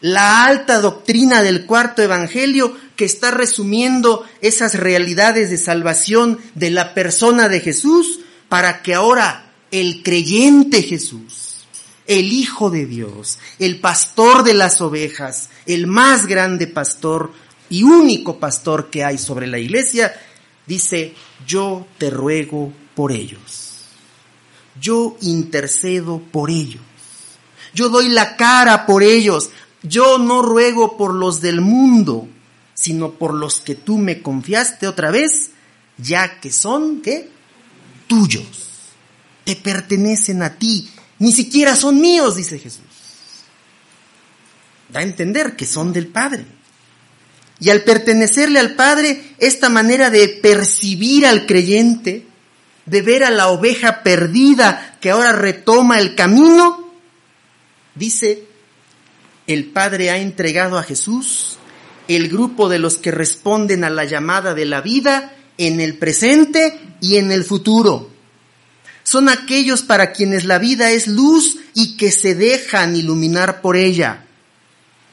la 0.02 0.44
alta 0.44 0.80
doctrina 0.80 1.42
del 1.42 1.64
cuarto 1.64 2.02
evangelio 2.02 2.76
que 2.96 3.04
está 3.06 3.30
resumiendo 3.30 4.26
esas 4.40 4.74
realidades 4.74 5.48
de 5.48 5.56
salvación 5.56 6.38
de 6.54 6.70
la 6.70 6.92
persona 6.92 7.48
de 7.48 7.60
Jesús 7.60 8.20
para 8.48 8.82
que 8.82 8.94
ahora 8.94 9.52
el 9.70 10.02
creyente 10.02 10.82
Jesús, 10.82 11.66
el 12.06 12.32
Hijo 12.32 12.68
de 12.68 12.84
Dios, 12.84 13.38
el 13.60 13.78
pastor 13.78 14.42
de 14.42 14.54
las 14.54 14.80
ovejas, 14.80 15.50
el 15.66 15.86
más 15.86 16.26
grande 16.26 16.66
pastor 16.66 17.32
y 17.70 17.84
único 17.84 18.40
pastor 18.40 18.90
que 18.90 19.04
hay 19.04 19.18
sobre 19.18 19.46
la 19.46 19.60
iglesia, 19.60 20.12
dice, 20.66 21.14
yo 21.46 21.86
te 21.98 22.10
ruego 22.10 22.72
por 22.94 23.12
ellos, 23.12 23.84
yo 24.80 25.16
intercedo 25.20 26.18
por 26.18 26.50
ellos, 26.50 26.82
yo 27.74 27.88
doy 27.88 28.08
la 28.08 28.36
cara 28.36 28.86
por 28.86 29.02
ellos, 29.02 29.50
yo 29.82 30.18
no 30.18 30.42
ruego 30.42 30.96
por 30.96 31.14
los 31.14 31.40
del 31.40 31.60
mundo, 31.60 32.28
sino 32.74 33.12
por 33.12 33.34
los 33.34 33.60
que 33.60 33.74
tú 33.74 33.98
me 33.98 34.22
confiaste 34.22 34.86
otra 34.86 35.10
vez, 35.10 35.50
ya 35.98 36.40
que 36.40 36.50
son, 36.52 37.02
¿qué? 37.02 37.28
Tuyos. 38.06 38.68
Te 39.44 39.56
pertenecen 39.56 40.42
a 40.42 40.56
ti. 40.56 40.90
Ni 41.18 41.32
siquiera 41.32 41.76
son 41.76 42.00
míos, 42.00 42.36
dice 42.36 42.58
Jesús. 42.58 42.82
Da 44.88 45.00
a 45.00 45.04
entender 45.04 45.56
que 45.56 45.66
son 45.66 45.92
del 45.92 46.08
Padre. 46.08 46.44
Y 47.62 47.70
al 47.70 47.82
pertenecerle 47.82 48.58
al 48.58 48.74
Padre, 48.74 49.22
esta 49.38 49.68
manera 49.68 50.10
de 50.10 50.26
percibir 50.26 51.24
al 51.24 51.46
creyente, 51.46 52.26
de 52.86 53.02
ver 53.02 53.22
a 53.22 53.30
la 53.30 53.50
oveja 53.50 54.02
perdida 54.02 54.98
que 55.00 55.12
ahora 55.12 55.30
retoma 55.30 56.00
el 56.00 56.16
camino, 56.16 56.92
dice, 57.94 58.42
el 59.46 59.66
Padre 59.66 60.10
ha 60.10 60.18
entregado 60.18 60.76
a 60.76 60.82
Jesús 60.82 61.58
el 62.08 62.28
grupo 62.28 62.68
de 62.68 62.80
los 62.80 62.98
que 62.98 63.12
responden 63.12 63.84
a 63.84 63.90
la 63.90 64.06
llamada 64.06 64.54
de 64.54 64.64
la 64.64 64.80
vida 64.80 65.32
en 65.56 65.80
el 65.80 65.98
presente 65.98 66.80
y 67.00 67.18
en 67.18 67.30
el 67.30 67.44
futuro. 67.44 68.10
Son 69.04 69.28
aquellos 69.28 69.82
para 69.82 70.10
quienes 70.10 70.46
la 70.46 70.58
vida 70.58 70.90
es 70.90 71.06
luz 71.06 71.58
y 71.74 71.96
que 71.96 72.10
se 72.10 72.34
dejan 72.34 72.96
iluminar 72.96 73.60
por 73.60 73.76
ella. 73.76 74.24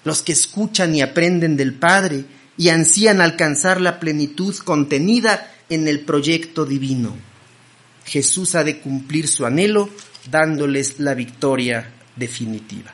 Los 0.03 0.23
que 0.23 0.31
escuchan 0.31 0.95
y 0.95 1.01
aprenden 1.01 1.55
del 1.55 1.75
Padre 1.75 2.38
y 2.59 2.67
ansían 2.69 3.21
alcanzar 3.21 3.79
la 3.79 4.01
plenitud 4.01 4.53
contenida 4.57 5.49
en 5.69 5.87
el 5.87 6.01
proyecto 6.01 6.65
divino. 6.65 7.15
Jesús 8.03 8.53
ha 8.53 8.65
de 8.65 8.81
cumplir 8.81 9.29
su 9.29 9.45
anhelo 9.45 9.89
dándoles 10.29 10.99
la 10.99 11.13
victoria 11.13 11.89
definitiva. 12.17 12.91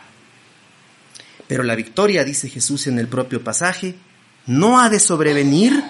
Pero 1.47 1.63
la 1.63 1.73
victoria, 1.73 2.23
dice 2.23 2.47
Jesús 2.47 2.85
en 2.85 2.99
el 2.99 3.07
propio 3.07 3.43
pasaje, 3.43 3.95
no 4.45 4.79
ha 4.79 4.87
de 4.87 4.99
sobrevenir 4.99 5.83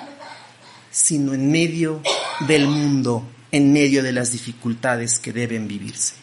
sino 0.89 1.33
en 1.33 1.51
medio 1.51 2.01
del 2.47 2.67
mundo, 2.69 3.27
en 3.51 3.73
medio 3.73 4.03
de 4.03 4.13
las 4.13 4.31
dificultades 4.31 5.19
que 5.19 5.33
deben 5.33 5.67
vivirse. 5.67 6.13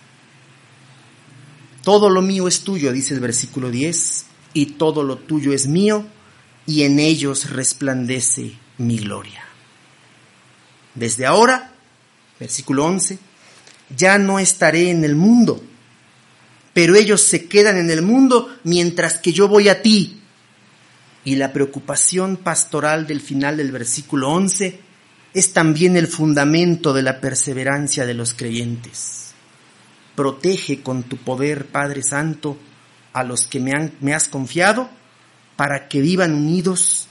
Todo 1.83 2.09
lo 2.09 2.23
mío 2.23 2.49
es 2.49 2.61
tuyo, 2.61 2.93
dice 2.93 3.13
el 3.13 3.21
versículo 3.21 3.71
10, 3.71 4.25
y 4.55 4.67
todo 4.67 5.03
lo 5.03 5.19
tuyo 5.19 5.53
es 5.53 5.67
mío, 5.67 6.07
y 6.67 6.83
en 6.83 6.99
ellos 6.99 7.51
resplandece 7.51 8.53
mi 8.79 8.99
gloria. 8.99 9.45
Desde 10.95 11.27
ahora, 11.27 11.73
versículo 12.39 12.85
11, 12.85 13.19
ya 13.97 14.19
no 14.19 14.39
estaré 14.39 14.91
en 14.91 15.05
el 15.05 15.17
mundo, 15.17 15.63
pero 16.73 16.95
ellos 16.95 17.23
se 17.23 17.47
quedan 17.47 17.77
en 17.77 17.91
el 17.91 18.03
mundo 18.03 18.55
mientras 18.65 19.19
que 19.19 19.33
yo 19.33 19.49
voy 19.49 19.69
a 19.69 19.83
ti, 19.83 20.19
y 21.25 21.37
la 21.37 21.53
preocupación 21.53 22.37
pastoral 22.37 23.07
del 23.07 23.21
final 23.21 23.57
del 23.57 23.71
versículo 23.71 24.31
11 24.31 24.81
es 25.35 25.53
también 25.53 25.97
el 25.97 26.09
fundamento 26.09 26.93
de 26.93 27.03
la 27.03 27.21
perseverancia 27.21 28.05
de 28.07 28.15
los 28.15 28.35
creyentes. 28.35 29.33
Protege 30.17 30.83
con 30.83 31.05
tu 31.05 31.17
poder, 31.17 31.67
Padre 31.67 32.03
Santo, 32.03 32.59
a 33.13 33.25
los 33.25 33.47
que 33.47 33.61
me, 33.61 33.73
han, 33.73 33.93
me 34.01 34.15
has 34.15 34.29
confiado, 34.29 34.91
para 35.57 35.89
que 35.89 36.01
vivan 36.01 36.35
unidos 36.35 37.09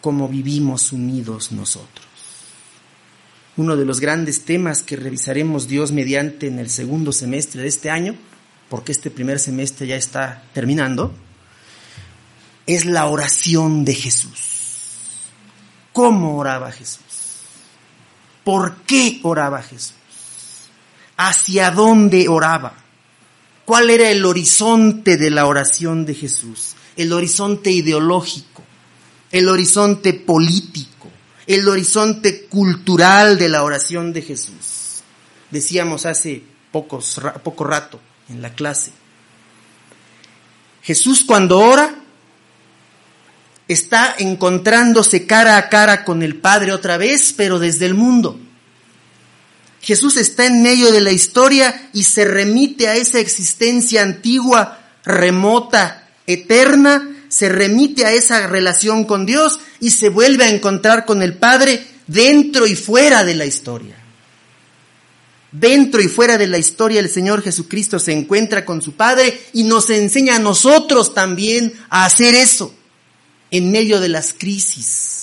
como 0.00 0.28
vivimos 0.28 0.92
unidos 0.92 1.52
nosotros. 1.52 2.06
Uno 3.56 3.76
de 3.76 3.84
los 3.84 4.00
grandes 4.00 4.44
temas 4.44 4.82
que 4.82 4.96
revisaremos 4.96 5.68
Dios 5.68 5.92
mediante 5.92 6.46
en 6.46 6.58
el 6.58 6.70
segundo 6.70 7.12
semestre 7.12 7.62
de 7.62 7.68
este 7.68 7.90
año, 7.90 8.16
porque 8.68 8.92
este 8.92 9.10
primer 9.10 9.38
semestre 9.38 9.86
ya 9.86 9.96
está 9.96 10.42
terminando, 10.54 11.14
es 12.66 12.86
la 12.86 13.06
oración 13.06 13.84
de 13.84 13.94
Jesús. 13.94 15.28
¿Cómo 15.92 16.38
oraba 16.38 16.72
Jesús? 16.72 17.02
¿Por 18.44 18.76
qué 18.86 19.20
oraba 19.22 19.62
Jesús? 19.62 19.94
¿Hacia 21.16 21.70
dónde 21.70 22.28
oraba? 22.28 22.74
¿Cuál 23.64 23.90
era 23.90 24.10
el 24.10 24.24
horizonte 24.24 25.16
de 25.16 25.30
la 25.30 25.46
oración 25.46 26.06
de 26.06 26.14
Jesús? 26.14 26.74
El 26.96 27.12
horizonte 27.12 27.70
ideológico, 27.70 28.62
el 29.30 29.48
horizonte 29.48 30.12
político, 30.12 31.10
el 31.46 31.68
horizonte 31.68 32.46
cultural 32.46 33.38
de 33.38 33.48
la 33.48 33.62
oración 33.62 34.12
de 34.12 34.22
Jesús. 34.22 35.02
Decíamos 35.50 36.06
hace 36.06 36.42
pocos, 36.70 37.20
poco 37.42 37.64
rato 37.64 38.00
en 38.28 38.42
la 38.42 38.52
clase. 38.54 38.92
Jesús 40.82 41.24
cuando 41.26 41.58
ora 41.58 41.94
está 43.68 44.14
encontrándose 44.18 45.26
cara 45.26 45.56
a 45.56 45.68
cara 45.68 46.04
con 46.04 46.22
el 46.22 46.36
Padre 46.36 46.72
otra 46.72 46.96
vez, 46.96 47.32
pero 47.36 47.58
desde 47.58 47.86
el 47.86 47.94
mundo. 47.94 48.38
Jesús 49.80 50.16
está 50.16 50.46
en 50.46 50.62
medio 50.62 50.92
de 50.92 51.00
la 51.00 51.10
historia 51.10 51.90
y 51.92 52.04
se 52.04 52.24
remite 52.24 52.88
a 52.88 52.94
esa 52.94 53.18
existencia 53.18 54.02
antigua, 54.02 54.78
remota, 55.04 56.01
eterna, 56.26 57.08
se 57.28 57.48
remite 57.48 58.04
a 58.04 58.12
esa 58.12 58.46
relación 58.46 59.04
con 59.04 59.26
Dios 59.26 59.58
y 59.80 59.90
se 59.90 60.08
vuelve 60.08 60.44
a 60.44 60.50
encontrar 60.50 61.06
con 61.06 61.22
el 61.22 61.34
Padre 61.34 61.84
dentro 62.06 62.66
y 62.66 62.76
fuera 62.76 63.24
de 63.24 63.34
la 63.34 63.46
historia. 63.46 63.96
Dentro 65.52 66.00
y 66.00 66.08
fuera 66.08 66.38
de 66.38 66.46
la 66.46 66.56
historia 66.56 67.00
el 67.00 67.10
Señor 67.10 67.42
Jesucristo 67.42 67.98
se 67.98 68.12
encuentra 68.12 68.64
con 68.64 68.80
su 68.80 68.92
Padre 68.92 69.38
y 69.52 69.64
nos 69.64 69.90
enseña 69.90 70.36
a 70.36 70.40
nosotros 70.40 71.12
también 71.12 71.74
a 71.90 72.06
hacer 72.06 72.34
eso 72.34 72.74
en 73.50 73.70
medio 73.70 74.00
de 74.00 74.08
las 74.08 74.32
crisis, 74.32 75.21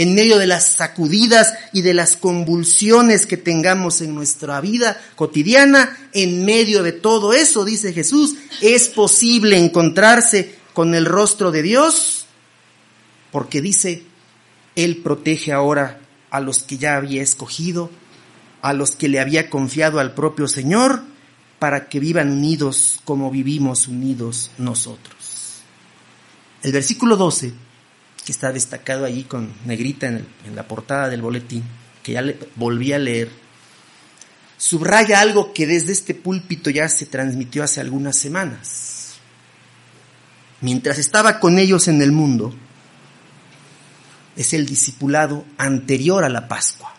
en 0.00 0.14
medio 0.14 0.38
de 0.38 0.46
las 0.46 0.76
sacudidas 0.76 1.52
y 1.74 1.82
de 1.82 1.92
las 1.92 2.16
convulsiones 2.16 3.26
que 3.26 3.36
tengamos 3.36 4.00
en 4.00 4.14
nuestra 4.14 4.58
vida 4.62 4.98
cotidiana, 5.14 5.94
en 6.14 6.46
medio 6.46 6.82
de 6.82 6.92
todo 6.92 7.34
eso, 7.34 7.66
dice 7.66 7.92
Jesús, 7.92 8.36
es 8.62 8.88
posible 8.88 9.58
encontrarse 9.58 10.54
con 10.72 10.94
el 10.94 11.04
rostro 11.04 11.50
de 11.50 11.60
Dios, 11.60 12.24
porque 13.30 13.60
dice, 13.60 14.02
Él 14.74 15.02
protege 15.02 15.52
ahora 15.52 16.00
a 16.30 16.40
los 16.40 16.62
que 16.62 16.78
ya 16.78 16.96
había 16.96 17.22
escogido, 17.22 17.90
a 18.62 18.72
los 18.72 18.92
que 18.92 19.10
le 19.10 19.20
había 19.20 19.50
confiado 19.50 20.00
al 20.00 20.14
propio 20.14 20.48
Señor, 20.48 21.02
para 21.58 21.90
que 21.90 22.00
vivan 22.00 22.32
unidos 22.32 23.00
como 23.04 23.30
vivimos 23.30 23.86
unidos 23.86 24.50
nosotros. 24.56 25.60
El 26.62 26.72
versículo 26.72 27.18
12, 27.18 27.52
está 28.30 28.52
destacado 28.52 29.04
allí 29.04 29.24
con 29.24 29.52
negrita 29.64 30.06
en, 30.06 30.26
la 30.54 30.66
portada 30.66 31.08
del 31.08 31.22
boletín, 31.22 31.64
que 32.02 32.12
ya 32.12 32.22
le, 32.22 32.38
volví 32.56 32.92
a 32.92 32.98
leer, 32.98 33.30
subraya 34.56 35.20
algo 35.20 35.52
que 35.52 35.66
desde 35.66 35.92
este 35.92 36.14
púlpito 36.14 36.70
ya 36.70 36.88
se 36.88 37.06
transmitió 37.06 37.62
hace 37.62 37.80
algunas 37.80 38.16
semanas. 38.16 39.16
Mientras 40.60 40.98
estaba 40.98 41.40
con 41.40 41.58
ellos 41.58 41.88
en 41.88 42.02
el 42.02 42.12
mundo, 42.12 42.54
es 44.36 44.52
el 44.52 44.66
discipulado 44.66 45.44
anterior 45.58 46.24
a 46.24 46.28
la 46.28 46.48
Pascua. 46.48 46.94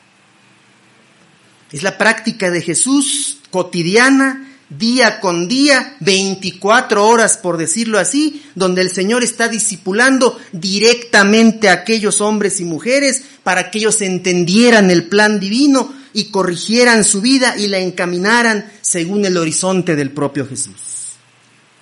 Es 1.72 1.84
la 1.84 1.98
práctica 1.98 2.52
de 2.52 2.62
Jesús 2.62 3.40
cotidiana 3.52 4.51
día 4.78 5.20
con 5.20 5.48
día, 5.48 5.96
24 6.00 7.06
horas 7.06 7.38
por 7.38 7.58
decirlo 7.58 8.00
así, 8.00 8.44
donde 8.56 8.82
el 8.82 8.92
Señor 8.92 9.24
está 9.24 9.48
discipulando 9.48 10.40
directamente 10.52 11.70
a 11.70 11.74
aquellos 11.74 12.22
hombres 12.22 12.60
y 12.60 12.66
mujeres 12.66 13.24
para 13.44 13.70
que 13.70 13.80
ellos 13.80 14.02
entendieran 14.02 14.90
el 14.90 15.06
plan 15.06 15.40
divino 15.40 15.94
y 16.14 16.26
corrigieran 16.26 17.04
su 17.04 17.22
vida 17.22 17.58
y 17.58 17.68
la 17.68 17.80
encaminaran 17.80 18.72
según 18.82 19.26
el 19.26 19.38
horizonte 19.38 19.96
del 19.96 20.12
propio 20.12 20.48
Jesús. 20.48 20.74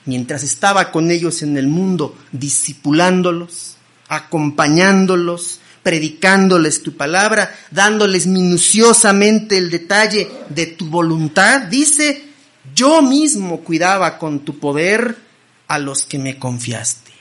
Mientras 0.05 0.43
estaba 0.43 0.91
con 0.91 1.11
ellos 1.11 1.43
en 1.43 1.57
el 1.57 1.67
mundo, 1.67 2.17
discipulándolos, 2.31 3.75
acompañándolos, 4.07 5.59
predicándoles 5.83 6.83
tu 6.83 6.97
palabra, 6.97 7.55
dándoles 7.71 8.27
minuciosamente 8.27 9.57
el 9.57 9.69
detalle 9.69 10.29
de 10.49 10.67
tu 10.67 10.87
voluntad, 10.87 11.61
dice, 11.63 12.28
yo 12.75 13.01
mismo 13.01 13.61
cuidaba 13.61 14.17
con 14.17 14.39
tu 14.41 14.59
poder 14.59 15.17
a 15.67 15.79
los 15.79 16.03
que 16.03 16.19
me 16.19 16.37
confiaste. 16.37 17.11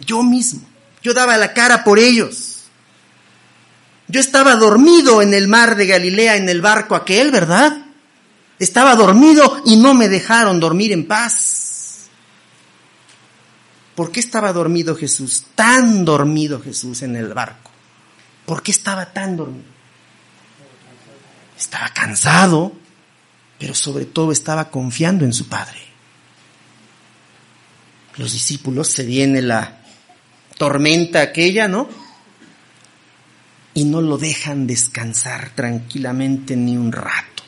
Yo 0.00 0.22
mismo. 0.22 0.62
Yo 1.02 1.14
daba 1.14 1.36
la 1.36 1.52
cara 1.54 1.84
por 1.84 1.98
ellos. 1.98 2.64
Yo 4.08 4.20
estaba 4.20 4.56
dormido 4.56 5.20
en 5.22 5.34
el 5.34 5.48
mar 5.48 5.76
de 5.76 5.86
Galilea 5.86 6.36
en 6.36 6.48
el 6.48 6.60
barco 6.60 6.94
aquel, 6.94 7.30
¿verdad? 7.30 7.86
Estaba 8.58 8.96
dormido 8.96 9.62
y 9.66 9.76
no 9.76 9.94
me 9.94 10.08
dejaron 10.08 10.58
dormir 10.58 10.92
en 10.92 11.06
paz. 11.06 12.08
¿Por 13.94 14.10
qué 14.10 14.20
estaba 14.20 14.52
dormido 14.52 14.96
Jesús? 14.96 15.44
Tan 15.54 16.04
dormido 16.04 16.60
Jesús 16.60 17.02
en 17.02 17.16
el 17.16 17.34
barco. 17.34 17.70
¿Por 18.46 18.62
qué 18.62 18.70
estaba 18.70 19.12
tan 19.12 19.36
dormido? 19.36 19.68
Estaba 21.58 21.88
cansado 21.90 22.72
pero 23.58 23.74
sobre 23.74 24.04
todo 24.04 24.32
estaba 24.32 24.70
confiando 24.70 25.24
en 25.24 25.32
su 25.32 25.48
Padre. 25.48 25.78
Los 28.16 28.32
discípulos 28.32 28.88
se 28.88 29.04
viene 29.04 29.42
la 29.42 29.80
tormenta 30.56 31.22
aquella, 31.22 31.68
¿no? 31.68 31.88
Y 33.74 33.84
no 33.84 34.00
lo 34.00 34.18
dejan 34.18 34.66
descansar 34.66 35.50
tranquilamente 35.54 36.56
ni 36.56 36.76
un 36.76 36.90
rato. 36.90 37.44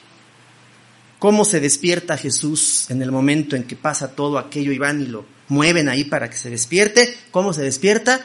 ¿Cómo 1.19 1.45
se 1.45 1.61
despierta 1.61 2.17
Jesús 2.17 2.89
en 2.89 3.03
el 3.03 3.13
momento 3.13 3.55
en 3.55 3.65
que 3.65 3.77
pasa 3.77 4.13
todo 4.13 4.39
aquello 4.39 4.73
y 4.73 4.79
van 4.79 5.03
y 5.03 5.07
lo 5.07 5.27
mueven 5.49 5.89
ahí 5.89 6.05
para 6.05 6.31
que 6.31 6.37
se 6.37 6.51
despierte? 6.51 7.15
¿Cómo 7.31 7.53
se 7.53 7.63
despierta? 7.63 8.21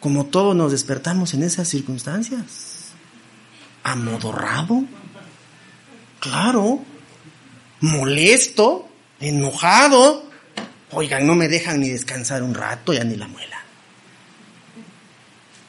Como 0.00 0.26
todos 0.26 0.54
nos 0.54 0.72
despertamos 0.72 1.32
en 1.32 1.44
esas 1.44 1.68
circunstancias. 1.68 2.90
Amodorrado. 3.82 4.84
Claro, 6.20 6.84
molesto, 7.84 8.88
enojado. 9.20 10.24
Oigan, 10.92 11.26
no 11.26 11.34
me 11.34 11.48
dejan 11.48 11.80
ni 11.80 11.90
descansar 11.90 12.42
un 12.42 12.54
rato, 12.54 12.92
ya 12.92 13.04
ni 13.04 13.16
la 13.16 13.28
muela. 13.28 13.62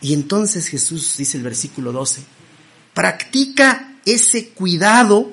Y 0.01 0.13
entonces 0.13 0.67
Jesús, 0.67 1.17
dice 1.17 1.37
el 1.37 1.43
versículo 1.43 1.91
12, 1.91 2.23
practica 2.93 3.95
ese 4.05 4.49
cuidado, 4.49 5.31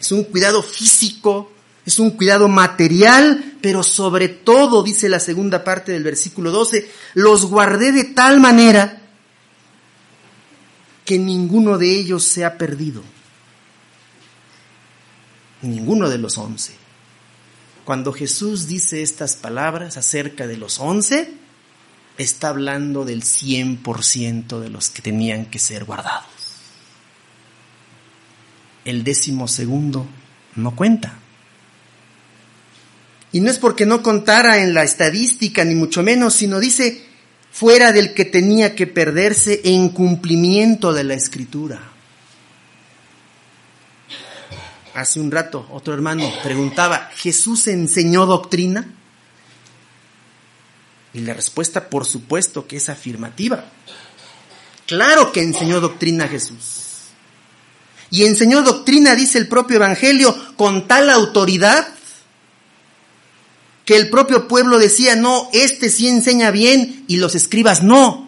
es 0.00 0.10
un 0.10 0.24
cuidado 0.24 0.62
físico, 0.62 1.52
es 1.84 1.98
un 1.98 2.10
cuidado 2.12 2.48
material, 2.48 3.56
pero 3.60 3.82
sobre 3.82 4.28
todo, 4.28 4.82
dice 4.82 5.08
la 5.08 5.20
segunda 5.20 5.64
parte 5.64 5.92
del 5.92 6.02
versículo 6.02 6.50
12, 6.50 6.90
los 7.14 7.46
guardé 7.46 7.92
de 7.92 8.04
tal 8.04 8.40
manera 8.40 9.02
que 11.04 11.18
ninguno 11.18 11.78
de 11.78 11.90
ellos 11.90 12.24
se 12.24 12.44
ha 12.44 12.58
perdido. 12.58 13.02
Ninguno 15.62 16.08
de 16.08 16.18
los 16.18 16.38
once. 16.38 16.74
Cuando 17.84 18.12
Jesús 18.12 18.66
dice 18.66 19.02
estas 19.02 19.36
palabras 19.36 19.96
acerca 19.96 20.46
de 20.46 20.56
los 20.56 20.78
once, 20.78 21.32
está 22.18 22.48
hablando 22.48 23.04
del 23.04 23.22
100% 23.22 24.60
de 24.60 24.68
los 24.68 24.90
que 24.90 25.02
tenían 25.02 25.46
que 25.46 25.58
ser 25.58 25.84
guardados. 25.84 26.26
El 28.84 29.04
décimo 29.04 29.48
segundo 29.48 30.06
no 30.56 30.76
cuenta. 30.76 31.18
Y 33.32 33.40
no 33.40 33.50
es 33.50 33.58
porque 33.58 33.86
no 33.86 34.02
contara 34.02 34.62
en 34.62 34.74
la 34.74 34.82
estadística, 34.82 35.64
ni 35.64 35.74
mucho 35.74 36.02
menos, 36.02 36.34
sino 36.34 36.60
dice, 36.60 37.04
fuera 37.50 37.92
del 37.92 38.14
que 38.14 38.24
tenía 38.24 38.74
que 38.74 38.86
perderse 38.86 39.60
en 39.64 39.90
cumplimiento 39.90 40.92
de 40.92 41.04
la 41.04 41.14
escritura. 41.14 41.92
Hace 44.98 45.20
un 45.20 45.30
rato 45.30 45.64
otro 45.70 45.94
hermano 45.94 46.28
preguntaba, 46.42 47.08
¿Jesús 47.14 47.68
enseñó 47.68 48.26
doctrina? 48.26 48.84
Y 51.14 51.20
la 51.20 51.34
respuesta, 51.34 51.88
por 51.88 52.04
supuesto, 52.04 52.66
que 52.66 52.78
es 52.78 52.88
afirmativa. 52.88 53.64
Claro 54.86 55.30
que 55.30 55.42
enseñó 55.42 55.80
doctrina 55.80 56.26
Jesús. 56.26 57.10
Y 58.10 58.24
enseñó 58.24 58.62
doctrina, 58.62 59.14
dice 59.14 59.38
el 59.38 59.46
propio 59.46 59.76
Evangelio, 59.76 60.34
con 60.56 60.88
tal 60.88 61.10
autoridad 61.10 61.86
que 63.84 63.96
el 63.96 64.10
propio 64.10 64.48
pueblo 64.48 64.80
decía, 64.80 65.14
no, 65.14 65.48
este 65.52 65.90
sí 65.90 66.08
enseña 66.08 66.50
bien 66.50 67.04
y 67.06 67.18
los 67.18 67.36
escribas 67.36 67.84
no. 67.84 68.27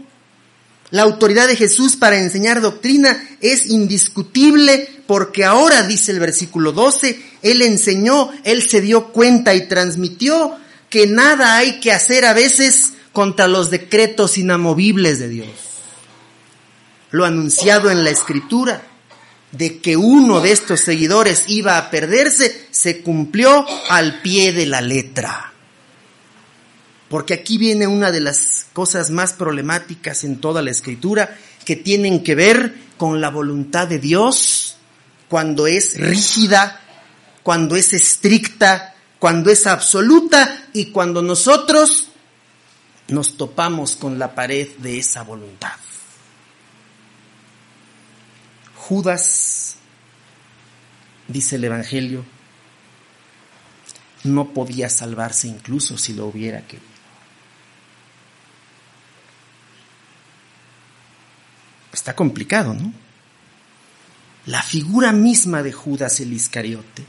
La 0.91 1.03
autoridad 1.03 1.47
de 1.47 1.57
Jesús 1.57 1.97
para 1.97 2.19
enseñar 2.19 2.61
doctrina 2.61 3.29
es 3.41 3.67
indiscutible 3.67 4.89
porque 5.07 5.45
ahora, 5.45 5.85
dice 5.85 6.13
el 6.13 6.21
versículo 6.21 6.73
12, 6.73 7.21
Él 7.43 7.63
enseñó, 7.63 8.31
Él 8.45 8.69
se 8.69 8.81
dio 8.81 9.09
cuenta 9.13 9.55
y 9.55 9.69
transmitió 9.69 10.57
que 10.89 11.07
nada 11.07 11.57
hay 11.57 11.81
que 11.81 11.93
hacer 11.93 12.25
a 12.25 12.33
veces 12.33 12.95
contra 13.13 13.47
los 13.47 13.71
decretos 13.71 14.39
inamovibles 14.39 15.19
de 15.19 15.29
Dios. 15.29 15.49
Lo 17.13 17.25
anunciado 17.25 17.91
en 17.91 18.05
la 18.05 18.11
escritura 18.11 18.83
de 19.53 19.79
que 19.81 19.97
uno 19.97 20.41
de 20.41 20.53
estos 20.53 20.81
seguidores 20.81 21.45
iba 21.49 21.77
a 21.77 21.91
perderse 21.91 22.67
se 22.71 23.01
cumplió 23.03 23.67
al 23.89 24.23
pie 24.23 24.53
de 24.53 24.67
la 24.67 24.81
letra. 24.81 25.50
Porque 27.11 27.35
aquí 27.35 27.59
viene 27.59 27.89
una 27.89 28.13
de 28.13 28.21
las 28.21 28.67
cosas 28.73 29.11
más 29.11 29.33
problemáticas 29.33 30.23
en 30.23 30.41
toda 30.41 30.63
la 30.63 30.71
escritura 30.71 31.37
que 31.65 31.75
tienen 31.75 32.23
que 32.23 32.37
ver 32.37 32.73
con 32.97 33.21
la 33.21 33.31
voluntad 33.31 33.89
de 33.89 33.99
Dios 33.99 34.77
cuando 35.29 35.67
es 35.67 35.99
rígida, 35.99 36.81
cuando 37.43 37.75
es 37.75 37.95
estricta, 37.95 38.95
cuando 39.19 39.51
es 39.51 39.67
absoluta 39.67 40.69
y 40.73 40.93
cuando 40.93 41.21
nosotros 41.21 42.11
nos 43.09 43.37
topamos 43.37 43.97
con 43.97 44.21
la 44.21 44.33
pared 44.33 44.69
de 44.79 45.01
esa 45.01 45.25
voluntad. 45.25 45.73
Judas, 48.77 49.75
dice 51.27 51.57
el 51.57 51.65
Evangelio, 51.65 52.25
no 54.23 54.53
podía 54.53 54.89
salvarse 54.89 55.49
incluso 55.49 55.99
si 55.99 56.13
lo 56.13 56.27
hubiera 56.27 56.61
querido. 56.61 56.90
Está 61.93 62.15
complicado, 62.15 62.75
¿no? 62.75 62.93
La 64.47 64.63
figura 64.63 65.13
misma 65.13 65.63
de 65.63 65.73
Judas 65.73 66.21
el 66.21 66.33
Iscariote, 66.33 67.05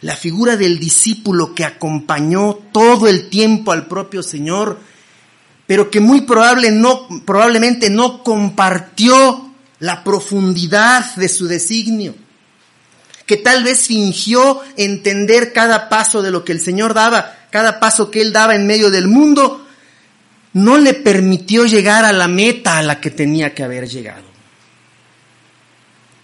la 0.00 0.16
figura 0.16 0.56
del 0.56 0.78
discípulo 0.78 1.54
que 1.54 1.64
acompañó 1.64 2.54
todo 2.72 3.08
el 3.08 3.28
tiempo 3.28 3.72
al 3.72 3.86
propio 3.86 4.22
Señor, 4.22 4.78
pero 5.66 5.90
que 5.90 6.00
muy 6.00 6.22
probable 6.22 6.70
no, 6.70 7.06
probablemente 7.26 7.90
no 7.90 8.22
compartió 8.22 9.52
la 9.80 10.02
profundidad 10.02 11.14
de 11.16 11.28
su 11.28 11.46
designio, 11.46 12.14
que 13.26 13.36
tal 13.36 13.62
vez 13.62 13.86
fingió 13.86 14.60
entender 14.76 15.52
cada 15.52 15.88
paso 15.88 16.22
de 16.22 16.30
lo 16.30 16.44
que 16.44 16.52
el 16.52 16.60
Señor 16.60 16.94
daba, 16.94 17.36
cada 17.50 17.78
paso 17.78 18.10
que 18.10 18.22
Él 18.22 18.32
daba 18.32 18.54
en 18.54 18.66
medio 18.66 18.90
del 18.90 19.06
mundo, 19.06 19.67
no 20.58 20.76
le 20.76 20.94
permitió 20.94 21.66
llegar 21.66 22.04
a 22.04 22.12
la 22.12 22.26
meta 22.26 22.78
a 22.78 22.82
la 22.82 23.00
que 23.00 23.10
tenía 23.10 23.54
que 23.54 23.62
haber 23.62 23.88
llegado. 23.88 24.26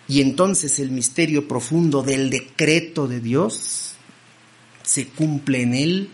Y 0.09 0.20
entonces 0.20 0.79
el 0.81 0.90
misterio 0.90 1.49
profundo 1.49 2.03
del 2.03 2.31
decreto 2.31 3.07
de 3.07 3.20
Dios 3.20 3.94
se 4.83 5.07
cumple 5.07 5.62
en 5.62 5.75
él 5.75 6.11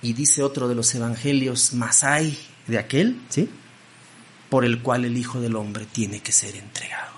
y 0.00 0.12
dice 0.12 0.42
otro 0.42 0.68
de 0.68 0.74
los 0.74 0.94
evangelios, 0.94 1.74
más 1.74 2.04
hay 2.04 2.38
de 2.66 2.78
aquel, 2.78 3.20
¿sí? 3.28 3.48
Por 4.48 4.64
el 4.64 4.80
cual 4.80 5.04
el 5.04 5.18
Hijo 5.18 5.40
del 5.40 5.56
Hombre 5.56 5.86
tiene 5.90 6.20
que 6.20 6.32
ser 6.32 6.54
entregado. 6.54 7.12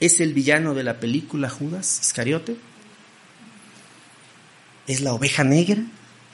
¿Es 0.00 0.18
el 0.20 0.32
villano 0.34 0.74
de 0.74 0.82
la 0.82 0.98
película 0.98 1.48
Judas 1.50 2.00
Iscariote? 2.02 2.56
¿Es 4.86 5.02
la 5.02 5.12
oveja 5.12 5.44
negra 5.44 5.82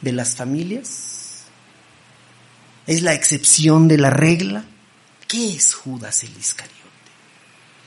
de 0.00 0.12
las 0.12 0.36
familias? 0.36 1.21
¿Es 2.86 3.02
la 3.02 3.14
excepción 3.14 3.88
de 3.88 3.98
la 3.98 4.10
regla? 4.10 4.64
¿Qué 5.28 5.54
es 5.54 5.74
Judas 5.74 6.24
el 6.24 6.36
Iscariote? 6.36 6.80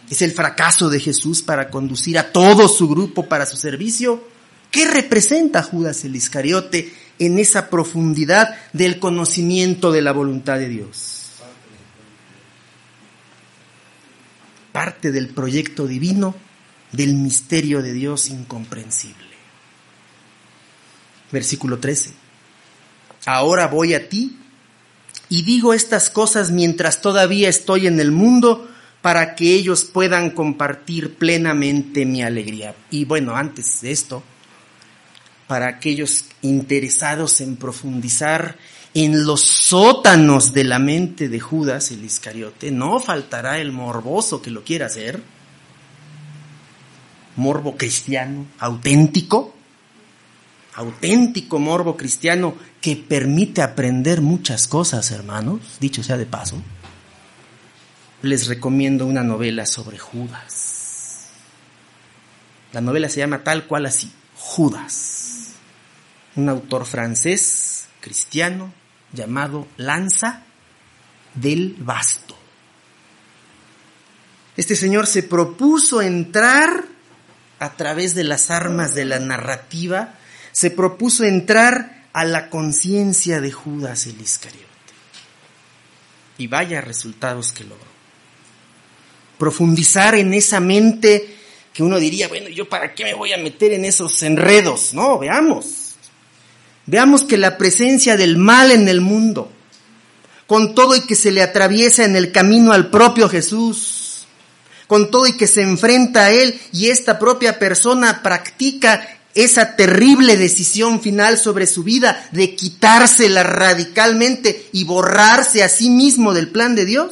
¿Es 0.10 0.22
el 0.22 0.32
fracaso 0.32 0.90
de 0.90 1.00
Jesús 1.00 1.42
para 1.42 1.70
conducir 1.70 2.18
a 2.18 2.32
todo 2.32 2.68
su 2.68 2.88
grupo 2.88 3.28
para 3.28 3.46
su 3.46 3.58
servicio? 3.58 4.24
¿Qué 4.72 4.88
representa 4.88 5.64
Judas 5.64 6.06
el 6.06 6.16
Iscariote 6.16 6.94
en 7.20 7.40
esa 7.40 7.70
profundidad 7.70 8.56
del 8.74 9.00
conocimiento 9.00 9.92
de 9.92 10.02
la 10.02 10.12
voluntad 10.12 10.60
de 10.60 10.70
Dios? 10.70 11.32
Parte 14.72 15.12
del 15.12 15.30
proyecto 15.30 15.88
divino, 15.88 16.36
del 16.92 17.16
misterio 17.16 17.82
de 17.82 17.94
Dios 17.94 18.30
incomprensible. 18.30 19.26
Versículo 21.32 21.80
13. 21.80 22.14
Ahora 23.26 23.68
voy 23.68 23.94
a 23.94 24.08
ti 24.08 24.38
y 25.30 25.44
digo 25.44 25.74
estas 25.74 26.10
cosas 26.10 26.52
mientras 26.52 27.02
todavía 27.02 27.50
estoy 27.50 27.88
en 27.88 28.00
el 28.00 28.12
mundo 28.12 28.70
para 29.02 29.36
que 29.36 29.54
ellos 29.54 29.84
puedan 29.84 30.32
compartir 30.32 31.16
plenamente 31.16 32.06
mi 32.06 32.24
alegría. 32.24 32.76
Y 32.90 33.06
bueno, 33.06 33.36
antes 33.36 33.82
de 33.82 33.92
esto, 33.92 34.24
para 35.48 35.68
aquellos 35.68 36.26
interesados 36.42 37.42
en 37.42 37.56
profundizar 37.56 38.58
en 38.94 39.26
los 39.26 39.42
sótanos 39.42 40.54
de 40.54 40.64
la 40.64 40.80
mente 40.80 41.30
de 41.30 41.40
Judas 41.40 41.92
el 41.92 42.04
Iscariote, 42.04 42.72
no 42.72 43.00
faltará 43.00 43.60
el 43.60 43.72
morboso 43.72 44.42
que 44.42 44.52
lo 44.52 44.64
quiera 44.64 44.86
hacer, 44.86 45.22
morbo 47.36 47.76
cristiano, 47.78 48.48
auténtico, 48.60 49.55
auténtico 50.76 51.60
morbo 51.60 51.96
cristiano 51.96 52.56
que 52.82 52.96
permite 52.96 53.62
aprender 53.62 54.22
muchas 54.22 54.68
cosas, 54.68 55.12
hermanos, 55.12 55.78
dicho 55.80 56.04
sea 56.04 56.18
de 56.18 56.26
paso, 56.26 56.62
les 58.22 58.48
recomiendo 58.48 59.06
una 59.06 59.24
novela 59.24 59.66
sobre 59.66 59.98
Judas. 59.98 61.28
La 62.74 62.82
novela 62.82 63.08
se 63.08 63.20
llama 63.20 63.44
tal 63.44 63.68
cual 63.68 63.86
así, 63.86 64.12
Judas. 64.36 65.54
Un 66.36 66.50
autor 66.50 66.86
francés, 66.86 67.88
cristiano, 68.02 68.74
llamado 69.14 69.68
Lanza 69.78 70.44
del 71.36 71.76
Basto. 71.80 72.36
Este 74.58 74.76
señor 74.76 75.08
se 75.08 75.24
propuso 75.24 76.02
entrar 76.02 76.86
a 77.60 77.74
través 77.76 78.16
de 78.16 78.24
las 78.24 78.52
armas 78.52 78.94
de 78.96 79.06
la 79.06 79.20
narrativa, 79.20 80.15
se 80.56 80.72
propuso 80.72 81.26
entrar 81.26 82.06
a 82.14 82.24
la 82.24 82.50
conciencia 82.50 83.42
de 83.42 83.52
Judas 83.52 84.08
el 84.08 84.22
Iscariote. 84.22 84.66
Y 86.38 86.48
vaya 86.48 86.80
resultados 86.80 87.52
que 87.52 87.66
logró. 87.66 87.84
Profundizar 89.38 90.16
en 90.16 90.34
esa 90.34 90.62
mente 90.62 91.36
que 91.74 91.84
uno 91.84 92.00
diría, 92.00 92.30
bueno, 92.30 92.48
¿yo 92.48 92.70
para 92.70 92.96
qué 92.96 93.04
me 93.04 93.14
voy 93.14 93.34
a 93.34 93.38
meter 93.38 93.74
en 93.74 93.84
esos 93.84 94.24
enredos? 94.24 94.94
No, 94.94 95.20
veamos. 95.20 95.96
Veamos 96.86 97.24
que 97.26 97.36
la 97.36 97.58
presencia 97.58 98.16
del 98.16 98.38
mal 98.38 98.72
en 98.72 98.88
el 98.88 99.02
mundo, 99.02 99.52
con 100.48 100.74
todo 100.74 100.96
y 100.96 101.02
que 101.02 101.16
se 101.16 101.32
le 101.32 101.42
atraviesa 101.42 102.06
en 102.06 102.16
el 102.16 102.32
camino 102.32 102.72
al 102.72 102.90
propio 102.90 103.28
Jesús, 103.28 104.26
con 104.88 105.12
todo 105.12 105.28
y 105.28 105.34
que 105.34 105.48
se 105.48 105.64
enfrenta 105.64 106.28
a 106.28 106.32
él 106.32 106.58
y 106.72 106.92
esta 106.92 107.20
propia 107.20 107.60
persona 107.60 108.24
practica 108.24 109.15
esa 109.36 109.76
terrible 109.76 110.38
decisión 110.38 111.02
final 111.02 111.38
sobre 111.38 111.68
su 111.68 111.84
vida 111.84 112.28
de 112.32 112.56
quitársela 112.56 113.44
radicalmente 113.44 114.70
y 114.72 114.86
borrarse 114.86 115.62
a 115.62 115.70
sí 115.70 115.90
mismo 115.90 116.34
del 116.34 116.50
plan 116.50 116.74
de 116.74 116.86
Dios, 116.86 117.12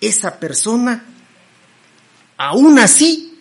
esa 0.00 0.38
persona, 0.38 1.04
aún 2.36 2.78
así, 2.78 3.40